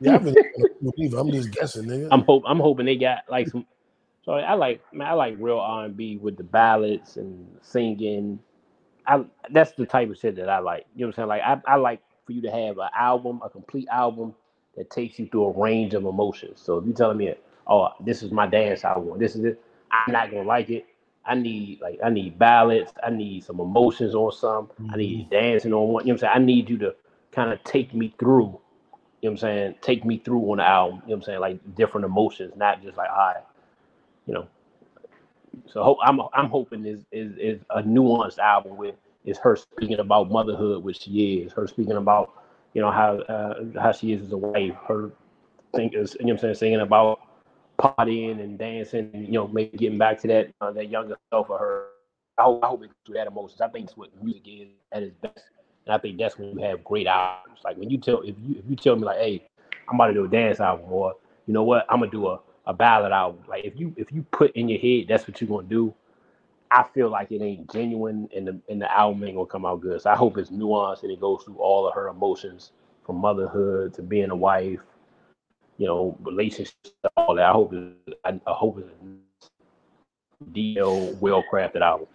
[0.00, 0.36] Yeah, I've been
[0.98, 1.18] either.
[1.18, 2.08] I'm just guessing, nigga.
[2.10, 3.66] I'm hope I'm hoping they got like some.
[4.24, 8.38] So I like man, I like real R and B with the ballads and singing.
[9.06, 10.86] I that's the type of shit that I like.
[10.94, 11.28] You know what I'm saying?
[11.28, 12.00] Like I, I like
[12.30, 14.32] for you to have an album, a complete album
[14.76, 16.60] that takes you through a range of emotions.
[16.62, 17.34] So if you're telling me,
[17.66, 19.60] oh, this is my dance album, this is it,
[19.90, 20.86] I'm not gonna like it.
[21.26, 25.30] I need like I need ballads, I need some emotions on some, I need mm-hmm.
[25.30, 26.06] dancing on one.
[26.06, 26.32] You know what I'm saying?
[26.34, 26.94] I need you to
[27.32, 28.60] kind of take me through
[29.22, 31.22] you know what I'm saying, take me through on the album, you know what I'm
[31.22, 33.44] saying, like different emotions, not just like, all right,
[34.26, 34.46] you know.
[35.66, 39.98] So hope I'm I'm hoping is is is a nuanced album with is her speaking
[39.98, 42.32] about motherhood, which she is, her speaking about,
[42.74, 45.10] you know, how uh, how she is as a wife, her
[45.74, 47.20] think is you know I'm saying, singing about
[47.78, 51.58] partying and dancing, you know, maybe getting back to that uh, that younger self of
[51.58, 51.86] her.
[52.38, 53.60] I hope, I hope through that emotions.
[53.60, 55.50] I think that's what music is at its best.
[55.86, 57.60] And I think that's when you have great albums.
[57.64, 59.48] Like when you tell if you if you tell me like, hey,
[59.88, 61.14] I'm about to do a dance album, or
[61.46, 63.42] you know what, I'm gonna do a, a ballad album.
[63.48, 65.94] Like if you if you put in your head that's what you're gonna do,
[66.70, 69.80] I feel like it ain't genuine and the and the album ain't gonna come out
[69.80, 70.00] good.
[70.00, 72.72] So I hope it's nuanced and it goes through all of her emotions
[73.04, 74.80] from motherhood to being a wife,
[75.78, 77.46] you know, relationships, all that.
[77.46, 82.06] I hope it, I, I hope it's a DL well crafted album.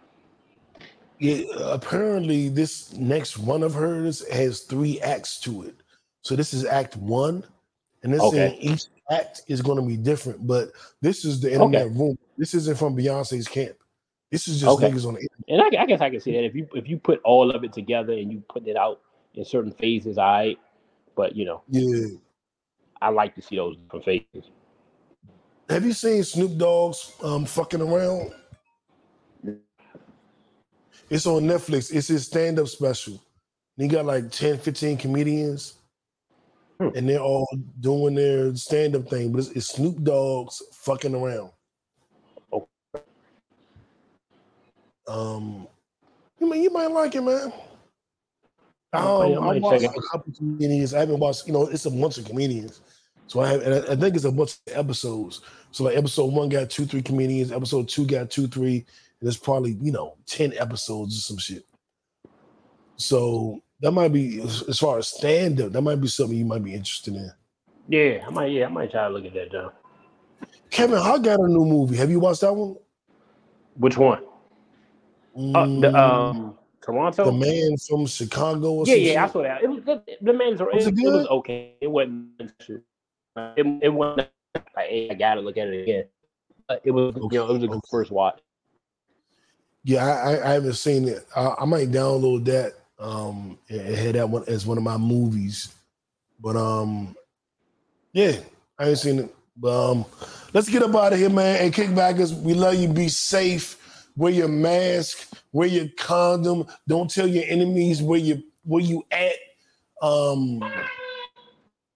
[1.19, 5.75] Yeah, apparently this next one of hers has three acts to it.
[6.21, 7.43] So this is act one,
[8.03, 8.57] and this Okay.
[8.59, 10.45] each act is going to be different.
[10.45, 12.17] But this is the internet room.
[12.37, 13.75] This isn't from Beyonce's camp.
[14.31, 14.89] This is just Okay.
[14.89, 15.47] niggas on the internet.
[15.47, 17.63] And I, I guess I can see that if you if you put all of
[17.63, 19.01] it together and you put it out
[19.35, 20.23] in certain phases, I.
[20.43, 20.59] right.
[21.15, 22.07] But you know, Yeah.
[23.01, 24.49] I like to see those different phases.
[25.69, 28.31] Have you seen Snoop Dogg's um, fucking around?
[31.09, 31.93] It's on Netflix.
[31.93, 33.13] It's his stand-up special.
[33.77, 35.75] And he got like 10, 15 comedians.
[36.79, 36.89] Hmm.
[36.95, 37.47] And they're all
[37.79, 39.31] doing their stand-up thing.
[39.31, 41.51] But it's, it's Snoop Dogg's fucking around.
[42.51, 42.67] Oh.
[45.07, 45.67] Um,
[46.39, 47.53] you mean you might like it, man.
[48.93, 50.93] I I Um, I watched a couple comedians.
[50.93, 52.81] I haven't watched, you know, it's a bunch of comedians.
[53.27, 55.41] So I have, and I, think it's a bunch of episodes.
[55.71, 57.51] So like episode one got two, three comedians.
[57.51, 58.77] Episode two got two, three.
[58.77, 58.85] And
[59.21, 61.65] there's probably you know ten episodes or some shit.
[62.97, 65.71] So that might be as far as stand up.
[65.71, 67.31] That might be something you might be interested in.
[67.89, 68.51] Yeah, I might.
[68.51, 69.71] Yeah, I might try to look at that, John.
[70.69, 71.97] Kevin Hart got a new movie.
[71.97, 72.75] Have you watched that one?
[73.75, 74.23] Which one?
[75.35, 77.25] Uh, the um Toronto.
[77.25, 78.85] the man from Chicago.
[78.85, 79.63] Yeah, yeah, I saw that.
[79.63, 80.61] It was the, the man's.
[80.61, 81.73] It, Was it, it was okay.
[81.81, 82.29] It wasn't.
[83.57, 84.29] It, it wasn't
[84.77, 86.05] hey, I gotta look at it again.
[86.67, 87.15] But it was.
[87.15, 88.39] You know, it was a good first watch.
[89.83, 91.25] Yeah, I, I, I haven't seen it.
[91.35, 95.73] I, I might download that um and have that one as one of my movies.
[96.39, 97.15] But um,
[98.13, 98.37] yeah,
[98.79, 99.35] I ain't seen it.
[99.57, 100.05] But um,
[100.53, 101.63] let's get up out of here, man.
[101.63, 102.87] And kickbackers, we love you.
[102.87, 103.81] Be safe.
[104.17, 105.33] Wear your mask.
[105.51, 106.67] Wear your condom.
[106.87, 109.35] Don't tell your enemies where you where you at.
[110.01, 110.63] Um,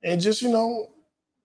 [0.04, 0.90] and just you know,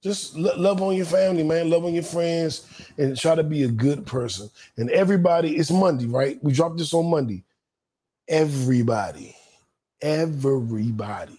[0.03, 1.70] just lo- love on your family, man.
[1.70, 2.66] Love on your friends,
[2.99, 4.51] and try to be a good person.
[4.77, 6.43] And everybody, it's Monday, right?
[6.43, 7.45] We dropped this on Monday.
[8.29, 9.37] Everybody,
[10.03, 11.39] everybody.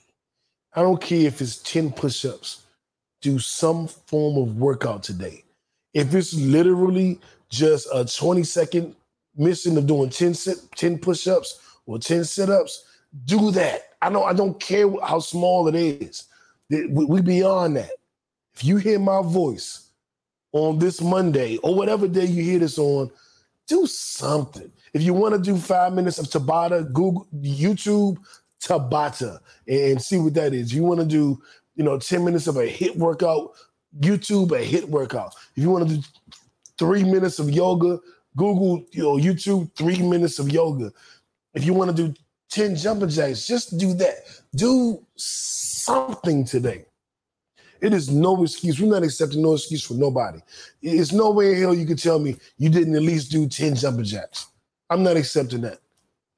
[0.76, 2.64] I don't care if it's 10 push-ups.
[3.22, 5.44] Do some form of workout today.
[5.94, 7.20] If it's literally
[7.50, 8.96] just a 20 second
[9.36, 12.86] mission of doing 10 sit, 10 push-ups or 10 sit-ups,
[13.26, 13.82] do that.
[14.02, 16.26] I know I don't care how small it is.
[16.70, 17.92] We, we beyond that.
[18.54, 19.90] If you hear my voice
[20.52, 23.12] on this Monday or whatever day you hear this on,
[23.68, 24.72] do something.
[24.94, 28.18] If you want to do five minutes of Tabata, Google, YouTube,
[28.62, 30.74] Tabata, and see what that is.
[30.74, 31.42] You want to do,
[31.76, 33.52] you know, 10 minutes of a HIIT workout,
[34.00, 35.34] YouTube, a HIIT workout.
[35.56, 36.04] If you want to do
[36.78, 38.00] three minutes of yoga,
[38.36, 40.92] Google, you know, YouTube, three minutes of yoga.
[41.54, 42.14] If you want to do
[42.50, 44.16] 10 jumping jacks, just do that.
[44.56, 46.86] Do something today.
[47.82, 48.80] It is no excuse.
[48.80, 50.40] We're not accepting no excuse for nobody.
[50.82, 53.76] It's no way in hell you can tell me you didn't at least do 10
[53.76, 54.48] jumping jacks.
[54.90, 55.80] I'm not accepting that.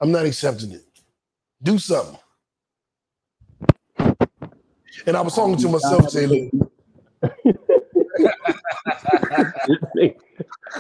[0.02, 0.84] I'm not accepting it.
[1.64, 2.20] Do something.
[5.06, 6.52] And I was talking to myself today.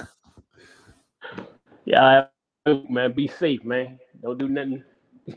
[1.87, 2.25] yeah,
[2.65, 3.97] I, man, be safe, man.
[4.21, 4.83] Don't do nothing,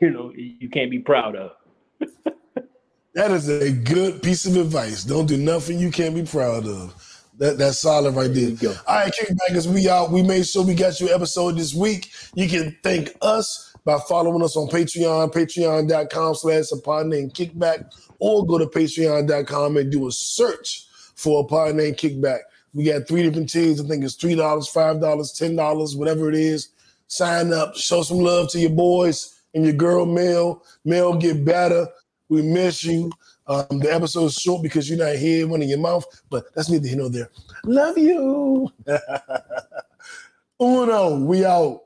[0.01, 1.53] you know, you can't be proud of.
[3.15, 5.05] that is a good piece of advice.
[5.05, 6.95] Don't do nothing you can't be proud of.
[7.39, 8.51] That, that's solid right there.
[8.51, 10.11] there All right, kickbackers, we out.
[10.11, 12.11] We made sure we got your episode this week.
[12.35, 17.95] You can thank us by following us on Patreon, patreon.com slash a pod named kickback,
[18.19, 22.41] or go to patreon.com and do a search for a pod named kickback.
[22.75, 23.81] We got three different tiers.
[23.81, 26.69] I think it's $3, $5, $10, whatever it is.
[27.09, 30.63] Sign up, show some love to your boys and your girl, Mel.
[30.85, 31.89] Mel, get better.
[32.29, 33.11] We miss you.
[33.49, 36.87] Um, the episode's short because you're not here, one in your mouth, but that's neither
[36.87, 37.31] here nor there.
[37.65, 38.71] Love you.
[40.61, 41.83] Uno, we out.